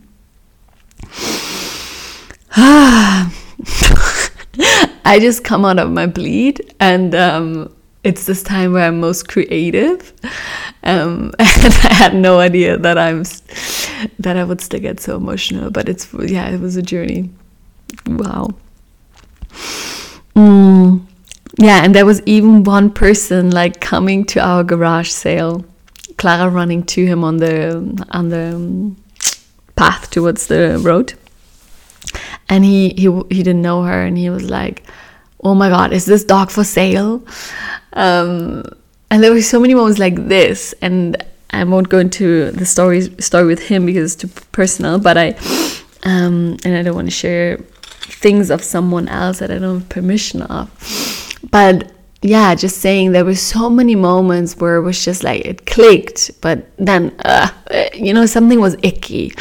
I 2.57 3.31
just 5.21 5.45
come 5.45 5.65
out 5.65 5.79
of 5.79 5.93
my 5.93 6.07
bleed 6.07 6.75
and 6.81 7.15
um, 7.15 7.73
it's 8.03 8.27
this 8.27 8.43
time 8.43 8.73
where 8.73 8.89
I'm 8.89 8.99
most 8.99 9.29
creative. 9.29 10.13
Um, 10.85 11.33
and 11.39 11.75
I 11.85 11.95
had 11.95 12.15
no 12.15 12.41
idea 12.41 12.77
that 12.77 12.99
I'm 12.99 13.25
that 14.19 14.37
I 14.37 14.45
would 14.45 14.61
still 14.61 14.81
get 14.81 15.01
so 15.01 15.17
emotional. 15.17 15.71
But 15.71 15.89
it's 15.89 16.13
yeah, 16.15 16.49
it 16.49 16.61
was 16.61 16.77
a 16.77 16.83
journey. 16.83 17.31
Wow. 18.07 18.51
Mm. 20.35 21.07
Yeah, 21.59 21.85
and 21.85 21.95
there 21.95 22.07
was 22.07 22.23
even 22.23 22.65
one 22.65 22.91
person 22.91 23.51
like 23.51 23.81
coming 23.81 24.25
to 24.27 24.41
our 24.41 24.65
garage 24.65 25.11
sale. 25.11 25.65
Clara 26.17 26.49
running 26.49 26.85
to 26.85 27.05
him 27.05 27.25
on 27.25 27.39
the 27.39 28.07
on 28.11 28.29
the 28.29 28.55
um, 28.55 28.97
path 29.77 30.11
towards 30.11 30.47
the 30.47 30.79
road, 30.79 31.15
and 32.49 32.65
he 32.65 32.91
he 32.91 33.11
he 33.31 33.43
didn't 33.43 33.63
know 33.63 33.83
her, 33.83 34.03
and 34.03 34.17
he 34.17 34.31
was 34.31 34.49
like, 34.49 34.85
"Oh 35.43 35.55
my 35.55 35.69
God, 35.69 35.93
is 35.93 36.07
this 36.07 36.25
dog 36.25 36.51
for 36.51 36.65
sale?" 36.65 37.23
Um, 37.93 38.65
and 39.13 39.23
there 39.23 39.31
were 39.31 39.43
so 39.43 39.61
many 39.61 39.75
moments 39.75 39.99
like 39.99 40.17
this, 40.27 40.75
and 40.81 41.23
I 41.51 41.63
won't 41.65 41.91
go 41.91 41.99
into 41.99 42.51
the 42.51 42.65
story 42.65 43.03
story 43.21 43.45
with 43.45 43.61
him 43.61 43.85
because 43.85 44.15
it's 44.15 44.23
too 44.23 44.29
personal. 44.53 44.99
But 44.99 45.19
I 45.19 45.29
um, 46.05 46.57
and 46.65 46.75
I 46.75 46.83
don't 46.83 46.95
want 46.95 47.09
to 47.09 47.15
share 47.15 47.59
things 48.23 48.51
of 48.51 48.65
someone 48.65 49.09
else 49.09 49.41
that 49.41 49.51
I 49.51 49.59
don't 49.59 49.81
have 49.81 49.89
permission 49.91 50.41
of. 50.41 50.71
But 51.51 51.93
yeah, 52.23 52.55
just 52.55 52.79
saying 52.79 53.13
there 53.13 53.27
were 53.27 53.35
so 53.35 53.69
many 53.69 53.95
moments 53.95 54.57
where 54.57 54.77
it 54.77 54.83
was 54.83 55.05
just 55.05 55.23
like 55.23 55.45
it 55.45 55.67
clicked, 55.67 56.31
but 56.41 56.67
then 56.79 57.15
uh, 57.27 57.51
you 57.93 58.15
know 58.15 58.25
something 58.25 58.61
was 58.61 58.77
icky. 58.83 59.35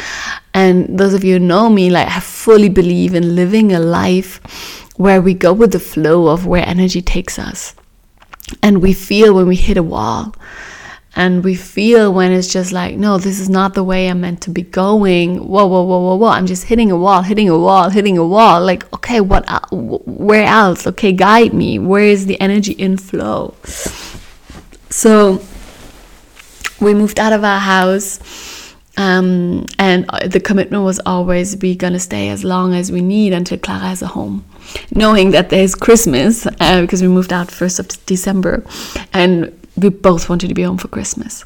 And 0.52 0.98
those 0.98 1.14
of 1.14 1.24
you 1.24 1.38
who 1.38 1.46
know 1.46 1.70
me, 1.70 1.88
like 1.88 2.08
I 2.08 2.20
fully 2.20 2.68
believe 2.68 3.14
in 3.14 3.34
living 3.34 3.72
a 3.72 3.80
life 3.80 4.38
where 4.98 5.22
we 5.22 5.32
go 5.32 5.54
with 5.54 5.72
the 5.72 5.80
flow 5.80 6.28
of 6.28 6.44
where 6.46 6.68
energy 6.68 7.00
takes 7.00 7.38
us 7.38 7.74
and 8.62 8.82
we 8.82 8.92
feel 8.92 9.34
when 9.34 9.46
we 9.46 9.56
hit 9.56 9.76
a 9.76 9.82
wall. 9.82 10.34
And 11.14 11.44
we 11.44 11.54
feel 11.54 12.10
when 12.10 12.32
it's 12.32 12.48
just 12.48 12.72
like 12.72 12.96
no 12.96 13.18
this 13.18 13.38
is 13.38 13.50
not 13.50 13.74
the 13.74 13.84
way 13.84 14.08
i'm 14.08 14.22
meant 14.22 14.40
to 14.42 14.50
be 14.50 14.62
going. 14.62 15.46
Whoa 15.46 15.66
whoa 15.66 15.82
whoa 15.82 15.98
whoa 15.98 16.16
whoa. 16.16 16.28
I'm 16.28 16.46
just 16.46 16.64
hitting 16.64 16.90
a 16.90 16.96
wall 16.96 17.20
hitting 17.20 17.50
a 17.50 17.58
wall 17.58 17.90
hitting 17.90 18.16
a 18.16 18.26
wall. 18.26 18.62
Like 18.64 18.90
okay 18.94 19.20
what 19.20 19.44
where 19.72 20.44
else? 20.44 20.86
Okay 20.86 21.12
guide 21.12 21.52
me. 21.52 21.78
Where 21.78 22.04
is 22.04 22.24
the 22.24 22.40
energy 22.40 22.72
inflow 22.72 23.54
so 24.92 25.42
we 26.80 26.92
moved 26.92 27.18
out 27.18 27.32
of 27.32 27.42
our 27.44 27.58
house 27.58 28.74
um, 28.98 29.64
and 29.78 30.04
the 30.26 30.38
commitment 30.38 30.84
was 30.84 31.00
always 31.06 31.56
we're 31.56 31.76
gonna 31.76 31.98
stay 31.98 32.28
as 32.28 32.44
long 32.44 32.74
as 32.74 32.92
we 32.92 33.00
need 33.00 33.32
until 33.32 33.58
Clara 33.58 33.80
has 33.80 34.02
a 34.02 34.08
home 34.08 34.44
knowing 34.94 35.30
that 35.30 35.50
there's 35.50 35.74
Christmas 35.74 36.46
uh, 36.46 36.80
because 36.80 37.02
we 37.02 37.08
moved 37.08 37.32
out 37.32 37.50
first 37.50 37.78
of 37.78 37.88
December, 38.06 38.64
and 39.12 39.52
we 39.76 39.88
both 39.88 40.28
wanted 40.28 40.48
to 40.48 40.54
be 40.54 40.62
home 40.62 40.78
for 40.78 40.88
Christmas. 40.88 41.44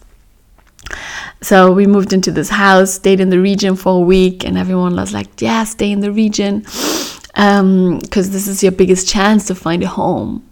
So 1.43 1.73
we 1.73 1.87
moved 1.87 2.13
into 2.13 2.31
this 2.31 2.49
house, 2.49 2.93
stayed 2.93 3.21
in 3.21 3.31
the 3.31 3.41
region 3.41 3.77
for 3.77 3.97
a 3.97 4.05
week, 4.05 4.45
and 4.45 4.57
everyone 4.57 4.97
was 4.97 5.13
like, 5.13 5.41
"Yeah, 5.41 5.65
stay 5.65 5.91
in 5.91 6.01
the 6.01 6.13
region, 6.13 6.61
because 6.61 7.61
um, 7.61 8.01
this 8.01 8.47
is 8.47 8.63
your 8.63 8.73
biggest 8.73 9.09
chance 9.09 9.47
to 9.47 9.55
find 9.55 9.83
a 9.83 9.89
home." 9.89 10.49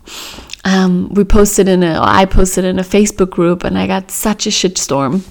Um, 0.65 1.13
we 1.13 1.25
posted 1.25 1.69
in 1.69 1.83
a, 1.83 2.01
I 2.01 2.25
posted 2.25 2.65
in 2.65 2.79
a 2.79 2.83
Facebook 2.83 3.31
group, 3.31 3.65
and 3.65 3.79
I 3.79 3.87
got 3.87 4.11
such 4.11 4.47
a 4.47 4.51
shitstorm 4.51 5.23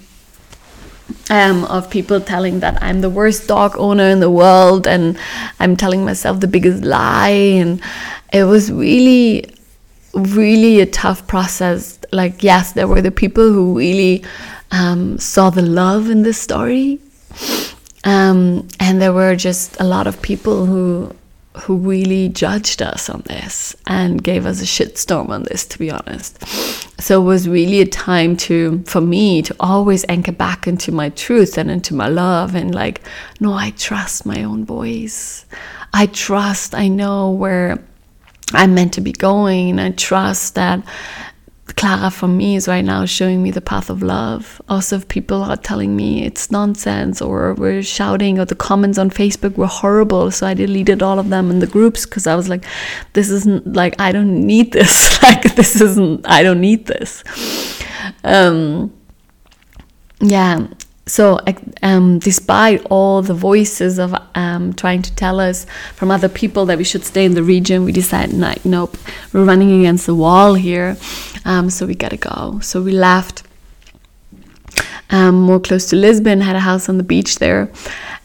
um, 1.29 1.65
of 1.65 1.89
people 1.89 2.19
telling 2.22 2.60
that 2.60 2.81
I'm 2.81 3.01
the 3.01 3.10
worst 3.10 3.48
dog 3.48 3.75
owner 3.77 4.07
in 4.10 4.19
the 4.19 4.29
world 4.29 4.88
and 4.88 5.17
I'm 5.60 5.75
telling 5.75 6.05
myself 6.05 6.39
the 6.39 6.48
biggest 6.48 6.83
lie. 6.83 7.29
And 7.29 7.81
it 8.31 8.43
was 8.45 8.72
really, 8.72 9.45
really 10.13 10.79
a 10.81 10.86
tough 10.86 11.27
process. 11.27 12.00
Like, 12.12 12.43
yes, 12.43 12.74
there 12.74 12.88
were 12.88 13.01
the 13.01 13.12
people 13.12 13.51
who 13.51 13.77
really 13.77 14.24
um, 14.72 15.17
saw 15.17 15.50
the 15.50 15.62
love 15.62 16.10
in 16.10 16.24
this 16.24 16.39
story. 16.41 17.00
Um, 18.03 18.67
and 18.79 19.01
there 19.01 19.13
were 19.13 19.36
just 19.36 19.79
a 19.79 19.83
lot 19.86 20.07
of 20.07 20.22
people 20.22 20.65
who 20.65 21.15
who 21.62 21.77
really 21.77 22.29
judged 22.29 22.81
us 22.81 23.10
on 23.10 23.22
this 23.22 23.75
and 23.86 24.24
gave 24.24 24.45
us 24.45 24.62
a 24.62 24.65
shitstorm 24.65 25.29
on 25.29 25.43
this 25.43 25.65
to 25.65 25.79
be 25.79 25.91
honest. 25.91 26.43
So 27.00 27.22
it 27.22 27.25
was 27.25 27.48
really 27.48 27.81
a 27.81 27.86
time 27.86 28.36
to 28.38 28.83
for 28.86 29.01
me 29.01 29.41
to 29.43 29.55
always 29.60 30.03
anchor 30.10 30.31
back 30.31 30.67
into 30.67 30.91
my 30.91 31.10
truth 31.10 31.57
and 31.57 31.69
into 31.69 31.93
my 31.93 32.07
love 32.07 32.55
and 32.55 32.74
like 32.74 33.01
no 33.39 33.53
i 33.53 33.72
trust 33.72 34.25
my 34.25 34.43
own 34.43 34.65
voice. 34.65 35.45
I 35.93 36.07
trust 36.07 36.74
i 36.74 36.88
know 36.88 37.29
where 37.29 37.83
i'm 38.53 38.74
meant 38.74 38.93
to 38.93 39.01
be 39.01 39.12
going. 39.12 39.79
I 39.79 39.91
trust 39.91 40.55
that 40.55 40.83
Clara 41.75 42.12
for 42.12 42.27
me 42.27 42.56
is 42.56 42.68
right 42.68 42.84
now 42.84 43.06
showing 43.06 43.42
me 43.42 43.51
the 43.51 43.62
path 43.62 43.89
of 43.89 44.03
love. 44.03 44.62
Also, 44.70 44.98
if 44.98 45.08
people 45.08 45.42
are 45.44 45.58
telling 45.58 45.96
me 45.96 46.25
it's 46.25 46.51
nonsense 46.51 47.22
or 47.22 47.53
we're 47.56 47.84
shouting 47.84 48.39
or 48.39 48.46
the 48.46 48.56
comments 48.56 48.98
on 48.98 49.10
Facebook 49.10 49.58
were 49.58 49.68
horrible, 49.68 50.32
so 50.32 50.48
I 50.48 50.53
deleted 50.53 51.01
all 51.01 51.20
of 51.20 51.30
them 51.30 51.50
in 51.50 51.60
the 51.60 51.68
groups 51.68 52.06
because 52.06 52.27
I 52.27 52.36
was 52.36 52.50
like, 52.50 52.65
this 53.13 53.30
isn't 53.30 53.74
like 53.74 54.00
I 54.00 54.12
don't 54.12 54.46
need 54.46 54.72
this. 54.72 55.22
like 55.24 55.56
this 55.56 55.82
isn't 55.82 56.25
I 56.27 56.44
don't 56.44 56.62
need 56.62 56.86
this. 56.86 57.24
Um, 58.24 58.94
yeah, 60.20 60.68
so 61.05 61.39
um, 61.81 62.19
despite 62.19 62.86
all 62.89 63.22
the 63.22 63.33
voices 63.33 64.00
of 64.00 64.15
um, 64.36 64.74
trying 64.74 65.01
to 65.01 65.13
tell 65.15 65.39
us 65.39 65.65
from 65.95 66.10
other 66.10 66.29
people 66.29 66.65
that 66.67 66.77
we 66.77 66.83
should 66.86 67.03
stay 67.03 67.25
in 67.25 67.33
the 67.33 67.43
region 67.43 67.83
we 67.83 67.91
decided 67.91 68.33
like 68.38 68.63
nope 68.63 68.98
we're 69.33 69.43
running 69.43 69.79
against 69.79 70.05
the 70.05 70.15
wall 70.15 70.53
here. 70.53 70.95
Um, 71.45 71.69
so 71.69 71.86
we 71.86 71.95
gotta 71.95 72.15
go. 72.15 72.60
So 72.62 72.81
we 72.81 72.93
left 72.93 73.43
um, 75.10 75.41
more 75.41 75.60
close 75.60 75.88
to 75.89 75.95
lisbon 75.95 76.39
had 76.41 76.55
a 76.55 76.62
house 76.62 76.88
on 76.88 76.98
the 76.98 77.03
beach 77.03 77.39
there 77.39 77.69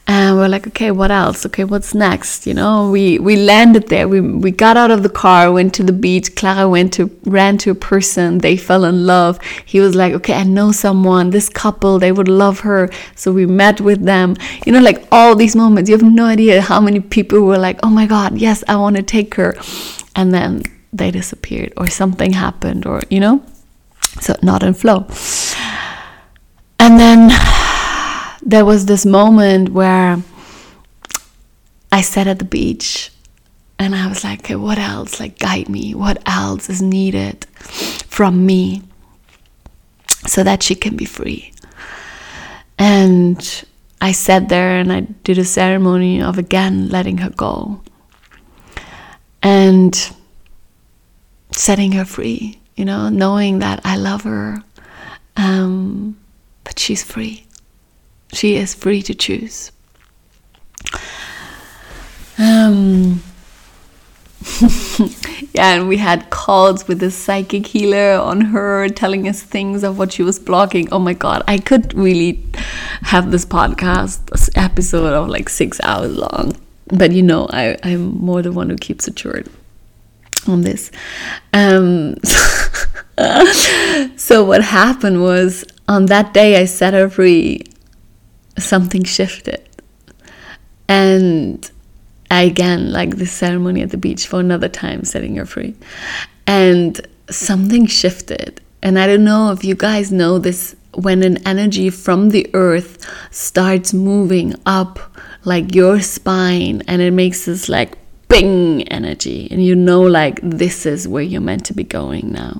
and 0.09 0.37
we're 0.37 0.47
like 0.47 0.65
okay 0.65 0.89
what 0.89 1.11
else? 1.11 1.45
Okay 1.45 1.63
what's 1.63 1.93
next? 1.93 2.47
You 2.47 2.55
know 2.55 2.89
we 2.89 3.19
we 3.19 3.35
landed 3.35 3.89
there. 3.89 4.07
We 4.07 4.21
we 4.21 4.49
got 4.49 4.75
out 4.75 4.89
of 4.89 5.03
the 5.03 5.09
car 5.09 5.51
went 5.51 5.75
to 5.75 5.83
the 5.83 5.93
beach. 5.93 6.35
Clara 6.35 6.67
went 6.67 6.93
to 6.93 7.15
ran 7.25 7.59
to 7.59 7.69
a 7.69 7.75
person. 7.75 8.39
They 8.39 8.57
fell 8.57 8.85
in 8.85 9.05
love. 9.05 9.39
He 9.65 9.79
was 9.79 9.93
like 9.93 10.13
okay 10.13 10.33
i 10.33 10.43
know 10.43 10.71
someone. 10.71 11.29
This 11.29 11.47
couple 11.47 11.99
they 11.99 12.11
would 12.11 12.27
love 12.27 12.61
her. 12.61 12.89
So 13.15 13.31
we 13.31 13.45
met 13.45 13.81
with 13.81 14.03
them. 14.03 14.35
You 14.65 14.71
know 14.71 14.79
like 14.79 15.07
all 15.11 15.35
these 15.35 15.55
moments. 15.55 15.91
You 15.91 15.95
have 15.95 16.11
no 16.21 16.25
idea 16.25 16.59
how 16.59 16.81
many 16.81 17.01
people 17.01 17.41
were 17.41 17.59
like 17.59 17.79
oh 17.83 17.91
my 17.91 18.07
god 18.07 18.35
yes 18.35 18.63
i 18.67 18.75
want 18.75 18.95
to 18.95 19.03
take 19.03 19.35
her. 19.35 19.55
And 20.15 20.33
then 20.33 20.63
they 20.91 21.11
disappeared 21.11 21.71
or 21.77 21.87
something 21.87 22.33
happened 22.33 22.87
or 22.87 23.03
you 23.11 23.19
know? 23.19 23.43
So 24.21 24.35
not 24.41 24.63
in 24.63 24.73
flow. 24.73 25.05
And 26.79 26.99
then 26.99 27.29
there 28.41 28.65
was 28.65 28.85
this 28.85 29.05
moment 29.05 29.69
where 29.69 30.17
I 31.91 32.01
sat 32.01 32.27
at 32.27 32.39
the 32.39 32.45
beach 32.45 33.11
and 33.77 33.95
I 33.95 34.07
was 34.07 34.23
like, 34.23 34.39
okay, 34.41 34.55
what 34.55 34.77
else? 34.77 35.19
Like, 35.19 35.39
guide 35.39 35.69
me. 35.69 35.95
What 35.95 36.21
else 36.25 36.69
is 36.69 36.81
needed 36.81 37.45
from 38.07 38.45
me? 38.45 38.83
so 40.27 40.43
that 40.43 40.63
she 40.63 40.75
can 40.75 40.95
be 40.95 41.05
free. 41.05 41.51
And 42.77 43.65
I 44.01 44.11
sat 44.11 44.49
there 44.49 44.77
and 44.77 44.91
I 44.91 45.01
did 45.01 45.37
a 45.37 45.45
ceremony 45.45 46.21
of 46.21 46.37
again 46.37 46.89
letting 46.89 47.17
her 47.17 47.29
go 47.29 47.81
and 49.41 49.95
setting 51.51 51.93
her 51.93 52.05
free, 52.05 52.59
you 52.75 52.85
know, 52.85 53.09
knowing 53.09 53.59
that 53.59 53.81
I 53.83 53.97
love 53.97 54.23
her, 54.23 54.63
um, 55.35 56.17
but 56.63 56.79
she's 56.79 57.03
free. 57.03 57.45
She 58.33 58.55
is 58.55 58.75
free 58.75 59.01
to 59.03 59.13
choose. 59.13 59.71
Um, 62.37 63.21
yeah, 65.53 65.73
and 65.73 65.87
we 65.89 65.97
had 65.97 66.29
calls 66.29 66.87
with 66.87 66.99
the 66.99 67.11
psychic 67.11 67.67
healer 67.67 68.19
on 68.19 68.41
her 68.41 68.87
telling 68.89 69.27
us 69.27 69.41
things 69.41 69.83
of 69.83 69.97
what 69.97 70.13
she 70.13 70.23
was 70.23 70.39
blocking. 70.39 70.91
Oh 70.91 70.99
my 70.99 71.13
god, 71.13 71.43
I 71.47 71.57
could 71.57 71.93
really 71.93 72.45
have 73.01 73.31
this 73.31 73.45
podcast 73.45 74.25
this 74.27 74.49
episode 74.55 75.13
of 75.13 75.27
like 75.27 75.49
six 75.49 75.81
hours 75.83 76.15
long. 76.15 76.55
But 76.87 77.11
you 77.11 77.21
know, 77.21 77.47
I, 77.49 77.77
I'm 77.83 78.17
more 78.17 78.41
the 78.41 78.51
one 78.51 78.69
who 78.69 78.77
keeps 78.77 79.07
it 79.07 79.19
short 79.19 79.47
on 80.47 80.61
this. 80.61 80.91
Um, 81.53 82.15
so 84.17 84.43
what 84.43 84.63
happened 84.63 85.21
was 85.21 85.65
on 85.87 86.05
that 86.07 86.33
day 86.33 86.59
I 86.59 86.65
set 86.65 86.93
her 86.93 87.09
free, 87.09 87.63
something 88.59 89.03
shifted. 89.03 89.67
And 90.87 91.69
again 92.31 92.91
like 92.91 93.15
this 93.15 93.31
ceremony 93.31 93.81
at 93.81 93.89
the 93.89 93.97
beach 93.97 94.27
for 94.27 94.39
another 94.39 94.69
time 94.69 95.03
setting 95.03 95.35
her 95.35 95.45
free. 95.45 95.75
And 96.47 96.99
something 97.29 97.85
shifted. 97.85 98.61
And 98.81 98.97
I 98.97 99.07
don't 99.07 99.23
know 99.23 99.51
if 99.51 99.63
you 99.63 99.75
guys 99.75 100.11
know 100.11 100.39
this 100.39 100.75
when 100.93 101.23
an 101.23 101.37
energy 101.47 101.89
from 101.89 102.29
the 102.29 102.49
earth 102.53 103.05
starts 103.31 103.93
moving 103.93 104.55
up 104.65 104.99
like 105.45 105.75
your 105.75 106.01
spine 106.01 106.81
and 106.87 107.01
it 107.01 107.11
makes 107.11 107.45
this 107.45 107.69
like 107.69 107.93
bing 108.27 108.87
energy 108.89 109.47
and 109.51 109.63
you 109.63 109.75
know 109.75 110.01
like 110.01 110.39
this 110.41 110.85
is 110.85 111.07
where 111.07 111.23
you're 111.23 111.41
meant 111.41 111.65
to 111.65 111.73
be 111.73 111.83
going 111.83 112.31
now 112.31 112.55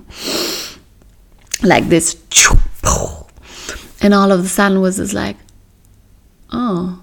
like 1.63 1.85
this 1.89 2.15
and 4.01 4.13
all 4.13 4.31
of 4.31 4.43
the 4.43 4.49
sudden 4.49 4.81
was 4.81 4.97
this 4.97 5.13
like 5.13 5.35
oh 6.51 7.01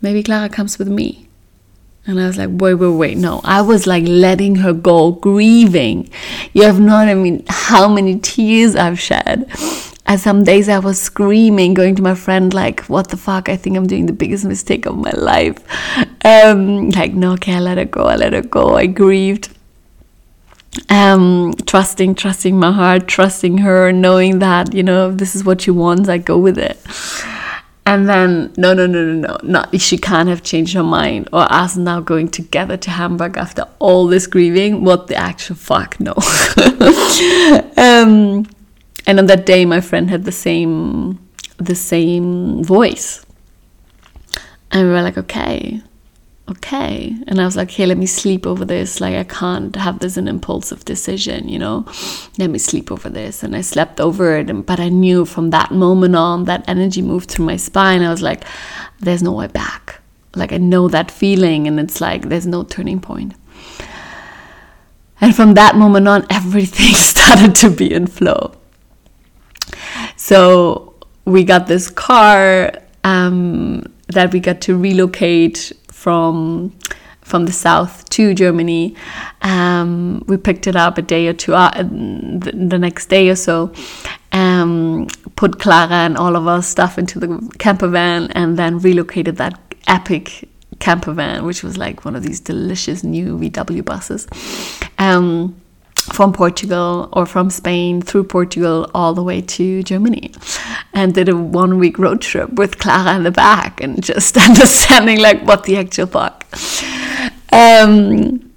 maybe 0.00 0.22
clara 0.22 0.48
comes 0.48 0.78
with 0.78 0.88
me 0.88 1.26
and 2.06 2.20
I 2.20 2.26
was 2.28 2.38
like, 2.38 2.50
wait, 2.52 2.74
wait, 2.74 2.88
wait. 2.88 3.18
No, 3.18 3.40
I 3.42 3.62
was 3.62 3.86
like 3.86 4.04
letting 4.06 4.56
her 4.56 4.72
go, 4.72 5.12
grieving. 5.12 6.08
You 6.52 6.62
have 6.62 6.78
no 6.78 6.94
I 6.94 7.14
mean, 7.14 7.44
how 7.48 7.88
many 7.88 8.20
tears 8.20 8.76
I've 8.76 9.00
shed. 9.00 9.50
And 10.08 10.20
some 10.20 10.44
days 10.44 10.68
I 10.68 10.78
was 10.78 11.00
screaming, 11.00 11.74
going 11.74 11.96
to 11.96 12.02
my 12.02 12.14
friend, 12.14 12.54
like, 12.54 12.82
what 12.82 13.08
the 13.08 13.16
fuck? 13.16 13.48
I 13.48 13.56
think 13.56 13.76
I'm 13.76 13.88
doing 13.88 14.06
the 14.06 14.12
biggest 14.12 14.44
mistake 14.44 14.86
of 14.86 14.96
my 14.96 15.10
life. 15.10 15.58
Um, 16.24 16.90
like, 16.90 17.12
no, 17.12 17.32
okay, 17.32 17.54
I 17.54 17.58
let 17.58 17.76
her 17.76 17.84
go, 17.84 18.04
I 18.04 18.14
let 18.14 18.32
her 18.32 18.42
go. 18.42 18.76
I 18.76 18.86
grieved. 18.86 19.48
Um, 20.88 21.54
trusting, 21.66 22.14
trusting 22.14 22.56
my 22.56 22.70
heart, 22.70 23.08
trusting 23.08 23.58
her, 23.58 23.90
knowing 23.90 24.38
that, 24.38 24.74
you 24.74 24.84
know, 24.84 25.10
this 25.10 25.34
is 25.34 25.42
what 25.42 25.62
she 25.62 25.72
wants, 25.72 26.08
I 26.08 26.18
go 26.18 26.38
with 26.38 26.58
it. 26.58 26.78
And 27.86 28.08
then, 28.08 28.52
no, 28.56 28.74
no, 28.74 28.88
no, 28.88 29.04
no, 29.04 29.14
no, 29.14 29.38
not 29.44 29.80
she 29.80 29.96
can't 29.96 30.28
have 30.28 30.42
changed 30.42 30.74
her 30.74 30.82
mind, 30.82 31.28
or 31.32 31.50
us 31.52 31.76
now 31.76 32.00
going 32.00 32.26
together 32.28 32.76
to 32.76 32.90
Hamburg 32.90 33.36
after 33.36 33.64
all 33.78 34.08
this 34.08 34.26
grieving. 34.26 34.82
What 34.82 35.06
the 35.06 35.14
actual 35.14 35.54
fuck? 35.54 36.00
No. 36.00 36.12
um, 37.76 38.44
and 39.06 39.20
on 39.20 39.26
that 39.26 39.46
day, 39.46 39.64
my 39.64 39.80
friend 39.80 40.10
had 40.10 40.24
the 40.24 40.32
same, 40.32 41.20
the 41.58 41.76
same 41.76 42.64
voice, 42.64 43.24
and 44.72 44.88
we 44.88 44.92
were 44.92 45.02
like, 45.02 45.16
okay, 45.16 45.80
okay. 46.48 47.16
And 47.26 47.40
I 47.40 47.44
was 47.44 47.56
like, 47.56 47.70
hey, 47.70 47.86
let 47.86 47.98
me 47.98 48.06
sleep 48.06 48.46
over 48.46 48.64
this. 48.64 49.00
Like, 49.00 49.14
I 49.14 49.24
can't 49.24 49.74
have 49.76 49.98
this 49.98 50.16
an 50.16 50.28
impulsive 50.28 50.84
decision, 50.84 51.48
you 51.48 51.58
know? 51.58 51.86
Let 52.38 52.50
me 52.50 52.58
sleep 52.58 52.92
over 52.92 53.08
this. 53.08 53.42
And 53.42 53.56
I 53.56 53.60
slept 53.60 54.00
over 54.00 54.36
it. 54.36 54.50
And, 54.50 54.64
but 54.64 54.80
I 54.80 54.88
knew 54.88 55.24
from 55.24 55.50
that 55.50 55.70
moment 55.70 56.14
on, 56.16 56.44
that 56.44 56.64
energy 56.68 57.02
moved 57.02 57.30
through 57.30 57.46
my 57.46 57.56
spine. 57.56 58.02
I 58.02 58.10
was 58.10 58.22
like, 58.22 58.44
there's 59.00 59.22
no 59.22 59.32
way 59.32 59.48
back. 59.48 60.00
Like, 60.34 60.52
I 60.52 60.58
know 60.58 60.88
that 60.88 61.10
feeling. 61.10 61.66
And 61.66 61.80
it's 61.80 62.00
like, 62.00 62.28
there's 62.28 62.46
no 62.46 62.62
turning 62.62 63.00
point. 63.00 63.34
And 65.20 65.34
from 65.34 65.54
that 65.54 65.76
moment 65.76 66.06
on, 66.06 66.26
everything 66.30 66.94
started 66.94 67.54
to 67.56 67.70
be 67.70 67.92
in 67.92 68.06
flow. 68.06 68.52
So 70.16 70.94
we 71.24 71.44
got 71.44 71.66
this 71.66 71.90
car 71.90 72.72
um, 73.04 73.84
that 74.08 74.32
we 74.32 74.40
got 74.40 74.60
to 74.62 74.76
relocate 74.76 75.72
from 76.06 76.70
from 77.22 77.46
the 77.46 77.52
south 77.52 78.08
to 78.10 78.32
Germany. 78.32 78.94
Um, 79.42 80.22
we 80.28 80.36
picked 80.36 80.68
it 80.68 80.76
up 80.76 80.96
a 80.98 81.02
day 81.02 81.26
or 81.26 81.32
two, 81.32 81.56
uh, 81.56 81.82
the, 81.82 82.78
next 82.78 83.06
day 83.06 83.28
or 83.28 83.34
so, 83.34 83.72
um, 84.30 85.08
put 85.34 85.58
Clara 85.58 86.06
and 86.06 86.16
all 86.16 86.36
of 86.36 86.46
our 86.46 86.62
stuff 86.62 86.96
into 86.96 87.18
the 87.18 87.28
camper 87.58 87.88
van, 87.88 88.30
and 88.30 88.56
then 88.56 88.78
relocated 88.78 89.38
that 89.38 89.58
epic 89.88 90.48
camper 90.78 91.12
van, 91.12 91.44
which 91.44 91.64
was 91.64 91.76
like 91.76 92.04
one 92.04 92.14
of 92.14 92.22
these 92.22 92.38
delicious 92.38 93.02
new 93.02 93.36
VW 93.36 93.84
buses. 93.84 94.28
Um, 94.98 95.60
from 96.12 96.32
Portugal 96.32 97.08
or 97.12 97.26
from 97.26 97.50
Spain 97.50 98.00
through 98.00 98.24
Portugal 98.24 98.90
all 98.94 99.12
the 99.14 99.22
way 99.22 99.40
to 99.40 99.82
Germany 99.82 100.32
and 100.94 101.14
did 101.14 101.28
a 101.28 101.36
one 101.36 101.78
week 101.78 101.98
road 101.98 102.20
trip 102.20 102.52
with 102.52 102.78
Clara 102.78 103.16
in 103.16 103.24
the 103.24 103.30
back 103.30 103.80
and 103.82 104.02
just 104.02 104.36
understanding 104.48 105.20
like 105.20 105.42
what 105.42 105.64
the 105.64 105.76
actual 105.76 106.06
fuck. 106.06 106.46
Um, 107.52 108.52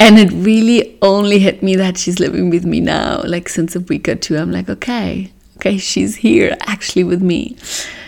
and 0.00 0.18
it 0.18 0.30
really 0.32 0.98
only 1.02 1.38
hit 1.38 1.62
me 1.62 1.76
that 1.76 1.96
she's 1.96 2.18
living 2.18 2.50
with 2.50 2.64
me 2.64 2.80
now. 2.80 3.22
Like 3.24 3.48
since 3.48 3.76
a 3.76 3.80
week 3.80 4.08
or 4.08 4.14
two, 4.14 4.36
I'm 4.36 4.50
like, 4.50 4.68
okay, 4.68 5.32
okay, 5.56 5.78
she's 5.78 6.16
here 6.16 6.56
actually 6.62 7.04
with 7.04 7.22
me. 7.22 7.56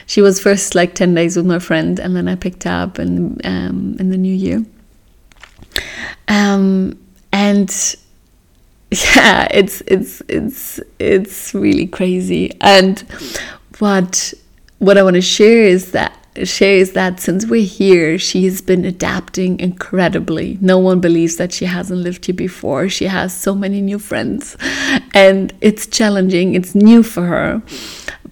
She 0.06 0.20
was 0.20 0.40
first 0.40 0.74
like 0.74 0.94
10 0.94 1.14
days 1.14 1.36
with 1.36 1.46
my 1.46 1.58
friend 1.58 1.98
and 1.98 2.14
then 2.14 2.28
I 2.28 2.34
picked 2.34 2.66
up 2.66 2.98
and 2.98 3.40
um, 3.46 3.96
in 3.98 4.10
the 4.10 4.18
new 4.18 4.34
year. 4.34 4.64
Um, 6.28 6.98
and 7.32 7.96
yeah 8.94 9.48
it's 9.50 9.82
it's 9.86 10.22
it's 10.28 10.80
it's 10.98 11.54
really 11.54 11.86
crazy. 11.86 12.52
And 12.60 13.00
what 13.78 14.32
what 14.78 14.98
i 14.98 15.02
want 15.02 15.14
to 15.14 15.22
share 15.22 15.64
is 15.64 15.92
that 15.92 16.18
share 16.42 16.74
is 16.74 16.92
that 16.92 17.20
since 17.20 17.46
we're 17.46 17.64
here 17.64 18.18
she 18.18 18.44
has 18.44 18.60
been 18.60 18.84
adapting 18.84 19.58
incredibly. 19.60 20.58
No 20.60 20.78
one 20.78 21.00
believes 21.00 21.36
that 21.36 21.52
she 21.52 21.64
hasn't 21.64 22.00
lived 22.00 22.26
here 22.26 22.34
before. 22.34 22.88
She 22.88 23.04
has 23.06 23.36
so 23.36 23.54
many 23.54 23.80
new 23.80 23.98
friends 23.98 24.56
and 25.14 25.52
it's 25.60 25.86
challenging. 25.86 26.54
It's 26.54 26.74
new 26.74 27.02
for 27.02 27.22
her. 27.22 27.62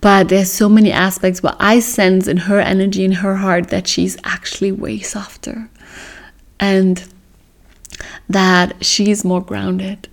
But 0.00 0.30
there's 0.30 0.50
so 0.50 0.68
many 0.68 0.90
aspects 0.90 1.44
where 1.44 1.54
i 1.60 1.78
sense 1.78 2.26
in 2.26 2.36
her 2.38 2.58
energy 2.58 3.04
in 3.04 3.12
her 3.12 3.36
heart 3.36 3.68
that 3.68 3.86
she's 3.86 4.16
actually 4.24 4.72
way 4.72 4.98
softer. 4.98 5.68
And 6.58 7.04
that 8.28 8.84
she's 8.84 9.24
more 9.24 9.40
grounded 9.40 10.08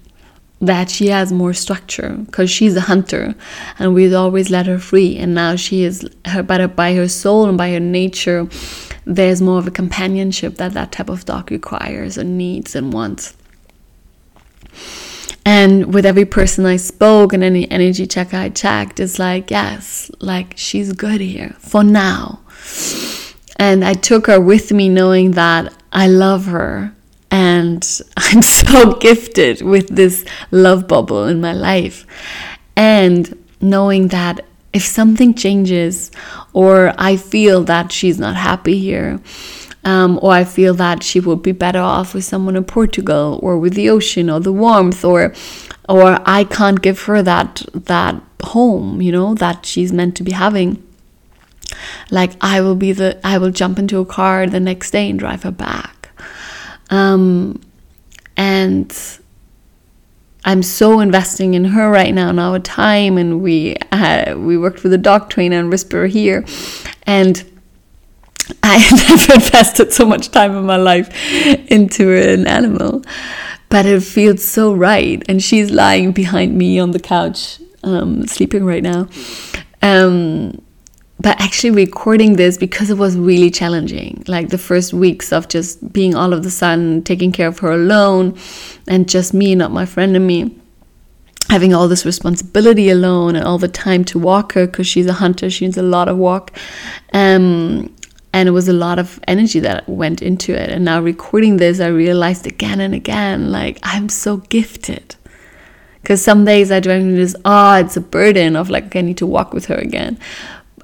that 0.61 0.89
she 0.89 1.07
has 1.07 1.31
more 1.31 1.53
structure 1.53 2.17
because 2.25 2.49
she's 2.49 2.75
a 2.75 2.81
hunter 2.81 3.33
and 3.77 3.93
we'd 3.93 4.13
always 4.13 4.49
let 4.49 4.67
her 4.67 4.77
free 4.77 5.17
and 5.17 5.33
now 5.33 5.55
she 5.55 5.83
is 5.83 6.07
her 6.25 6.43
by, 6.43 6.65
by 6.67 6.93
her 6.93 7.07
soul 7.07 7.47
and 7.47 7.57
by 7.57 7.71
her 7.71 7.79
nature 7.79 8.47
there's 9.05 9.41
more 9.41 9.57
of 9.57 9.67
a 9.67 9.71
companionship 9.71 10.55
that 10.55 10.73
that 10.73 10.91
type 10.91 11.09
of 11.09 11.25
dog 11.25 11.49
requires 11.49 12.17
and 12.17 12.37
needs 12.37 12.75
and 12.75 12.93
wants. 12.93 13.35
And 15.45 15.93
with 15.93 16.05
every 16.05 16.25
person 16.25 16.65
i 16.65 16.75
spoke 16.75 17.31
and 17.31 17.43
any 17.43 17.69
energy 17.71 18.05
check 18.05 18.33
i 18.33 18.49
checked 18.49 18.99
it's 18.99 19.17
like 19.17 19.49
yes 19.49 20.11
like 20.19 20.53
she's 20.57 20.91
good 20.91 21.21
here 21.21 21.55
for 21.59 21.83
now. 21.83 22.41
And 23.55 23.85
i 23.85 23.93
took 23.93 24.27
her 24.27 24.41
with 24.41 24.73
me 24.73 24.89
knowing 24.89 25.31
that 25.31 25.73
i 25.93 26.07
love 26.07 26.47
her 26.47 26.93
and 27.31 28.01
I'm 28.17 28.41
so 28.41 28.93
gifted 28.95 29.61
with 29.61 29.89
this 29.89 30.25
love 30.51 30.87
bubble 30.87 31.25
in 31.25 31.41
my 31.41 31.53
life. 31.53 32.05
And 32.75 33.43
knowing 33.61 34.09
that 34.09 34.45
if 34.71 34.83
something 34.83 35.33
changes, 35.33 36.11
or 36.53 36.93
I 36.97 37.17
feel 37.17 37.63
that 37.63 37.91
she's 37.91 38.19
not 38.19 38.35
happy 38.35 38.77
here, 38.79 39.19
um, 39.83 40.19
or 40.21 40.31
I 40.31 40.43
feel 40.43 40.73
that 40.75 41.03
she 41.03 41.19
would 41.19 41.41
be 41.41 41.51
better 41.51 41.79
off 41.79 42.13
with 42.13 42.23
someone 42.23 42.55
in 42.55 42.65
Portugal, 42.65 43.39
or 43.41 43.57
with 43.57 43.73
the 43.73 43.89
ocean, 43.89 44.29
or 44.29 44.39
the 44.39 44.53
warmth, 44.53 45.03
or 45.03 45.33
or 45.87 46.19
I 46.25 46.43
can't 46.43 46.81
give 46.81 47.03
her 47.03 47.23
that 47.23 47.63
that 47.73 48.21
home, 48.43 49.01
you 49.01 49.11
know, 49.11 49.33
that 49.35 49.65
she's 49.65 49.91
meant 49.91 50.15
to 50.17 50.23
be 50.23 50.33
having. 50.33 50.83
Like 52.11 52.33
I 52.41 52.61
will 52.61 52.75
be 52.75 52.91
the 52.91 53.19
I 53.23 53.37
will 53.37 53.51
jump 53.51 53.79
into 53.79 53.99
a 53.99 54.05
car 54.05 54.45
the 54.45 54.59
next 54.59 54.91
day 54.91 55.09
and 55.09 55.17
drive 55.17 55.43
her 55.43 55.51
back 55.51 55.98
um, 56.89 57.61
and 58.37 59.19
I'm 60.45 60.63
so 60.63 60.99
investing 60.99 61.53
in 61.53 61.65
her 61.65 61.91
right 61.91 62.13
now, 62.13 62.31
now 62.31 62.53
our 62.53 62.59
time, 62.59 63.17
and 63.17 63.41
we 63.41 63.75
uh, 63.91 64.35
we 64.37 64.57
worked 64.57 64.83
with 64.83 64.93
a 64.93 64.97
dog 64.97 65.29
trainer 65.29 65.59
and 65.59 65.69
whisperer 65.69 66.07
here, 66.07 66.45
and 67.03 67.43
I 68.63 68.77
never 69.09 69.33
invested 69.33 69.91
so 69.93 70.05
much 70.05 70.31
time 70.31 70.55
in 70.55 70.65
my 70.65 70.77
life 70.77 71.09
into 71.71 72.11
an 72.15 72.47
animal, 72.47 73.03
but 73.69 73.85
it 73.85 74.01
feels 74.01 74.43
so 74.43 74.73
right. 74.73 75.21
And 75.27 75.43
she's 75.43 75.71
lying 75.71 76.11
behind 76.11 76.57
me 76.57 76.79
on 76.79 76.91
the 76.91 76.99
couch, 76.99 77.59
um, 77.83 78.25
sleeping 78.27 78.65
right 78.65 78.83
now. 78.83 79.07
Um, 79.81 80.61
but 81.21 81.39
actually 81.41 81.71
recording 81.71 82.37
this 82.37 82.57
because 82.57 82.89
it 82.89 82.97
was 82.97 83.17
really 83.17 83.51
challenging. 83.51 84.23
Like 84.27 84.49
the 84.49 84.57
first 84.57 84.93
weeks 84.93 85.33
of 85.33 85.49
just 85.49 85.91
being 85.91 86.15
all 86.15 86.31
of 86.31 86.43
the 86.43 86.51
sudden 86.51 87.03
taking 87.03 87.31
care 87.31 87.47
of 87.47 87.59
her 87.59 87.71
alone 87.71 88.37
and 88.87 89.09
just 89.09 89.33
me 89.33 89.53
not 89.53 89.71
my 89.71 89.85
friend 89.85 90.15
and 90.15 90.25
me 90.25 90.55
having 91.49 91.73
all 91.73 91.87
this 91.87 92.05
responsibility 92.05 92.89
alone 92.89 93.35
and 93.35 93.43
all 93.43 93.57
the 93.57 93.67
time 93.67 94.05
to 94.05 94.19
walk 94.19 94.53
her 94.53 94.67
because 94.67 94.87
she's 94.87 95.07
a 95.07 95.13
hunter 95.13 95.49
she 95.49 95.65
needs 95.65 95.77
a 95.77 95.83
lot 95.83 96.07
of 96.07 96.17
walk. 96.17 96.55
Um, 97.11 97.93
and 98.31 98.47
it 98.47 98.51
was 98.51 98.67
a 98.67 98.73
lot 98.73 98.99
of 98.99 99.19
energy 99.27 99.59
that 99.59 99.89
went 99.89 100.21
into 100.21 100.53
it. 100.53 100.69
And 100.69 100.85
now 100.85 101.01
recording 101.01 101.57
this 101.57 101.81
i 101.81 101.87
realized 101.87 102.47
again 102.47 102.79
and 102.79 102.93
again 102.93 103.51
like 103.51 103.77
i'm 103.83 104.07
so 104.07 104.37
gifted. 104.37 105.17
Because 106.01 106.23
some 106.23 106.45
days 106.45 106.71
i 106.71 106.79
drink 106.79 107.15
this 107.15 107.35
oh 107.43 107.73
it's 107.73 107.97
a 107.97 108.01
burden 108.01 108.55
of 108.55 108.69
like 108.69 108.95
i 108.95 109.01
need 109.01 109.17
to 109.17 109.25
walk 109.25 109.53
with 109.53 109.65
her 109.65 109.75
again 109.75 110.17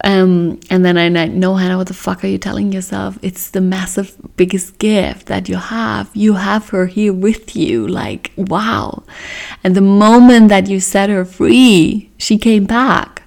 um, 0.05 0.59
and 0.69 0.85
then 0.85 0.99
I 0.99 1.09
know, 1.09 1.55
Hanna, 1.55 1.77
what 1.77 1.87
the 1.87 1.95
fuck 1.95 2.23
are 2.23 2.27
you 2.27 2.37
telling 2.37 2.71
yourself? 2.71 3.17
It's 3.23 3.49
the 3.49 3.59
massive 3.59 4.15
biggest 4.37 4.77
gift 4.77 5.25
that 5.25 5.49
you 5.49 5.55
have. 5.55 6.11
You 6.13 6.33
have 6.35 6.69
her 6.69 6.85
here 6.85 7.11
with 7.11 7.55
you. 7.55 7.87
Like, 7.87 8.31
wow. 8.37 9.03
And 9.63 9.75
the 9.75 9.81
moment 9.81 10.49
that 10.49 10.67
you 10.67 10.79
set 10.79 11.09
her 11.09 11.25
free, 11.25 12.11
she 12.19 12.37
came 12.37 12.65
back. 12.65 13.23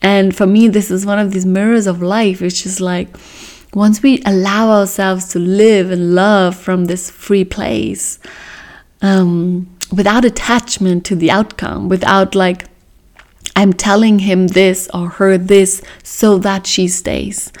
And 0.00 0.34
for 0.34 0.46
me, 0.46 0.68
this 0.68 0.90
is 0.90 1.04
one 1.04 1.18
of 1.18 1.32
these 1.32 1.44
mirrors 1.44 1.86
of 1.86 2.00
life. 2.00 2.40
It's 2.40 2.62
just 2.62 2.80
like 2.80 3.14
once 3.74 4.02
we 4.02 4.22
allow 4.24 4.70
ourselves 4.70 5.28
to 5.28 5.38
live 5.38 5.90
and 5.90 6.14
love 6.14 6.56
from 6.56 6.86
this 6.86 7.10
free 7.10 7.44
place, 7.44 8.18
um, 9.02 9.68
without 9.94 10.24
attachment 10.24 11.04
to 11.04 11.14
the 11.14 11.30
outcome, 11.30 11.90
without 11.90 12.34
like, 12.34 12.64
I'm 13.54 13.72
telling 13.72 14.20
him 14.20 14.48
this 14.48 14.88
or 14.94 15.08
her 15.10 15.36
this 15.36 15.82
so 16.02 16.38
that 16.38 16.66
she 16.66 16.88
stays. 16.88 17.52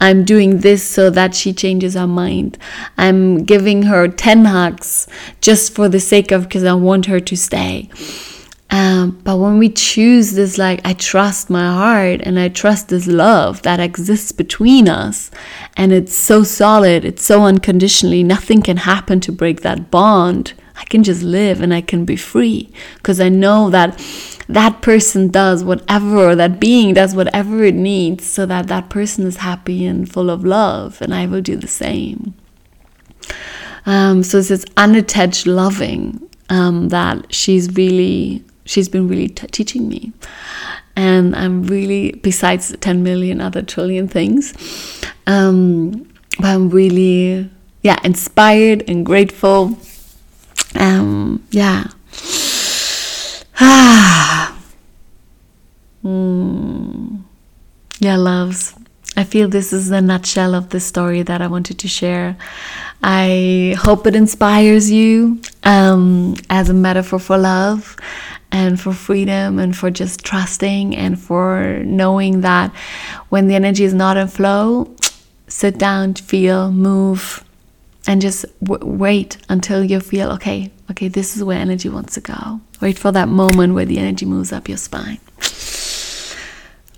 I'm 0.00 0.24
doing 0.24 0.58
this 0.58 0.82
so 0.82 1.10
that 1.10 1.34
she 1.34 1.52
changes 1.52 1.94
her 1.94 2.06
mind. 2.06 2.56
I'm 2.96 3.44
giving 3.44 3.82
her 3.82 4.06
10 4.06 4.44
hugs 4.44 5.08
just 5.40 5.74
for 5.74 5.88
the 5.88 6.00
sake 6.00 6.30
of 6.30 6.44
because 6.44 6.64
I 6.64 6.74
want 6.74 7.06
her 7.06 7.20
to 7.20 7.36
stay. 7.36 7.90
Um, 8.70 9.20
but 9.24 9.38
when 9.38 9.58
we 9.58 9.68
choose 9.68 10.32
this, 10.32 10.56
like, 10.56 10.80
I 10.84 10.92
trust 10.92 11.50
my 11.50 11.66
heart 11.66 12.20
and 12.22 12.38
I 12.38 12.48
trust 12.48 12.88
this 12.88 13.08
love 13.08 13.62
that 13.62 13.80
exists 13.80 14.30
between 14.30 14.88
us, 14.88 15.30
and 15.76 15.92
it's 15.92 16.14
so 16.14 16.44
solid, 16.44 17.04
it's 17.04 17.24
so 17.24 17.42
unconditionally, 17.42 18.22
nothing 18.22 18.62
can 18.62 18.76
happen 18.76 19.18
to 19.20 19.32
break 19.32 19.62
that 19.62 19.90
bond. 19.90 20.52
I 20.80 20.84
can 20.84 21.02
just 21.04 21.22
live 21.22 21.60
and 21.60 21.72
I 21.72 21.82
can 21.82 22.04
be 22.04 22.16
free 22.16 22.72
because 22.96 23.20
I 23.20 23.28
know 23.28 23.70
that 23.70 24.02
that 24.48 24.80
person 24.82 25.28
does 25.28 25.62
whatever, 25.62 26.30
or 26.30 26.34
that 26.34 26.58
being 26.58 26.94
does 26.94 27.14
whatever 27.14 27.62
it 27.62 27.74
needs 27.74 28.24
so 28.24 28.46
that 28.46 28.66
that 28.66 28.88
person 28.88 29.26
is 29.26 29.36
happy 29.36 29.86
and 29.86 30.10
full 30.10 30.30
of 30.30 30.44
love, 30.44 31.00
and 31.00 31.14
I 31.14 31.26
will 31.26 31.42
do 31.42 31.56
the 31.56 31.68
same. 31.68 32.34
Um, 33.86 34.22
so 34.22 34.38
it's 34.38 34.48
this 34.48 34.64
unattached 34.76 35.46
loving 35.46 36.28
um, 36.48 36.88
that 36.88 37.32
she's 37.32 37.72
really 37.74 38.44
she's 38.64 38.88
been 38.88 39.08
really 39.08 39.28
t- 39.28 39.46
teaching 39.48 39.88
me. 39.88 40.12
And 40.96 41.34
I'm 41.34 41.64
really, 41.64 42.12
besides 42.12 42.76
10 42.80 43.02
million 43.02 43.40
other 43.40 43.62
trillion 43.62 44.08
things, 44.08 44.54
um, 45.26 46.08
I'm 46.40 46.68
really, 46.70 47.48
yeah, 47.82 47.98
inspired 48.04 48.84
and 48.88 49.04
grateful. 49.06 49.78
Um, 50.74 51.46
yeah. 51.50 51.84
Ah. 53.60 54.56
mm. 56.04 57.22
Yeah, 57.98 58.16
loves. 58.16 58.74
I 59.16 59.24
feel 59.24 59.48
this 59.48 59.72
is 59.72 59.88
the 59.88 60.00
nutshell 60.00 60.54
of 60.54 60.70
the 60.70 60.80
story 60.80 61.22
that 61.22 61.42
I 61.42 61.46
wanted 61.46 61.78
to 61.80 61.88
share. 61.88 62.36
I 63.02 63.76
hope 63.78 64.06
it 64.06 64.14
inspires 64.14 64.90
you 64.90 65.40
um, 65.64 66.36
as 66.48 66.70
a 66.70 66.74
metaphor 66.74 67.18
for 67.18 67.36
love 67.36 67.96
and 68.52 68.80
for 68.80 68.92
freedom 68.92 69.58
and 69.58 69.76
for 69.76 69.90
just 69.90 70.24
trusting 70.24 70.96
and 70.96 71.18
for 71.20 71.82
knowing 71.84 72.40
that 72.40 72.72
when 73.28 73.48
the 73.48 73.54
energy 73.54 73.84
is 73.84 73.94
not 73.94 74.16
in 74.16 74.28
flow, 74.28 74.94
sit 75.48 75.76
down, 75.76 76.14
feel, 76.14 76.72
move, 76.72 77.44
and 78.06 78.20
just 78.20 78.44
wait 78.60 79.36
until 79.48 79.84
you 79.84 80.00
feel 80.00 80.30
okay, 80.32 80.70
okay, 80.90 81.08
this 81.08 81.36
is 81.36 81.44
where 81.44 81.58
energy 81.58 81.88
wants 81.88 82.14
to 82.14 82.20
go. 82.20 82.60
Wait 82.80 82.98
for 82.98 83.12
that 83.12 83.28
moment 83.28 83.74
where 83.74 83.84
the 83.84 83.98
energy 83.98 84.26
moves 84.26 84.52
up 84.52 84.68
your 84.68 84.78
spine. 84.78 85.18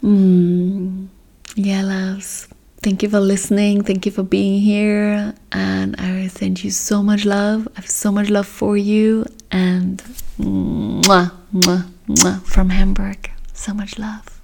Mm. 0.02 1.08
Yeah, 1.54 1.82
loves. 1.82 2.48
Thank 2.82 3.02
you 3.02 3.08
for 3.08 3.20
listening. 3.20 3.84
Thank 3.84 4.06
you 4.06 4.12
for 4.12 4.24
being 4.24 4.60
here. 4.60 5.34
And 5.52 5.94
I 6.00 6.26
send 6.26 6.64
you 6.64 6.70
so 6.70 7.02
much 7.02 7.24
love. 7.24 7.68
I 7.76 7.80
have 7.80 7.88
so 7.88 8.10
much 8.10 8.28
love 8.28 8.46
for 8.46 8.76
you. 8.76 9.24
And 9.52 10.02
mwah, 10.38 11.30
mwah, 11.54 11.88
mwah, 12.08 12.42
from 12.42 12.70
Hamburg. 12.70 13.30
So 13.52 13.72
much 13.72 13.98
love. 13.98 14.32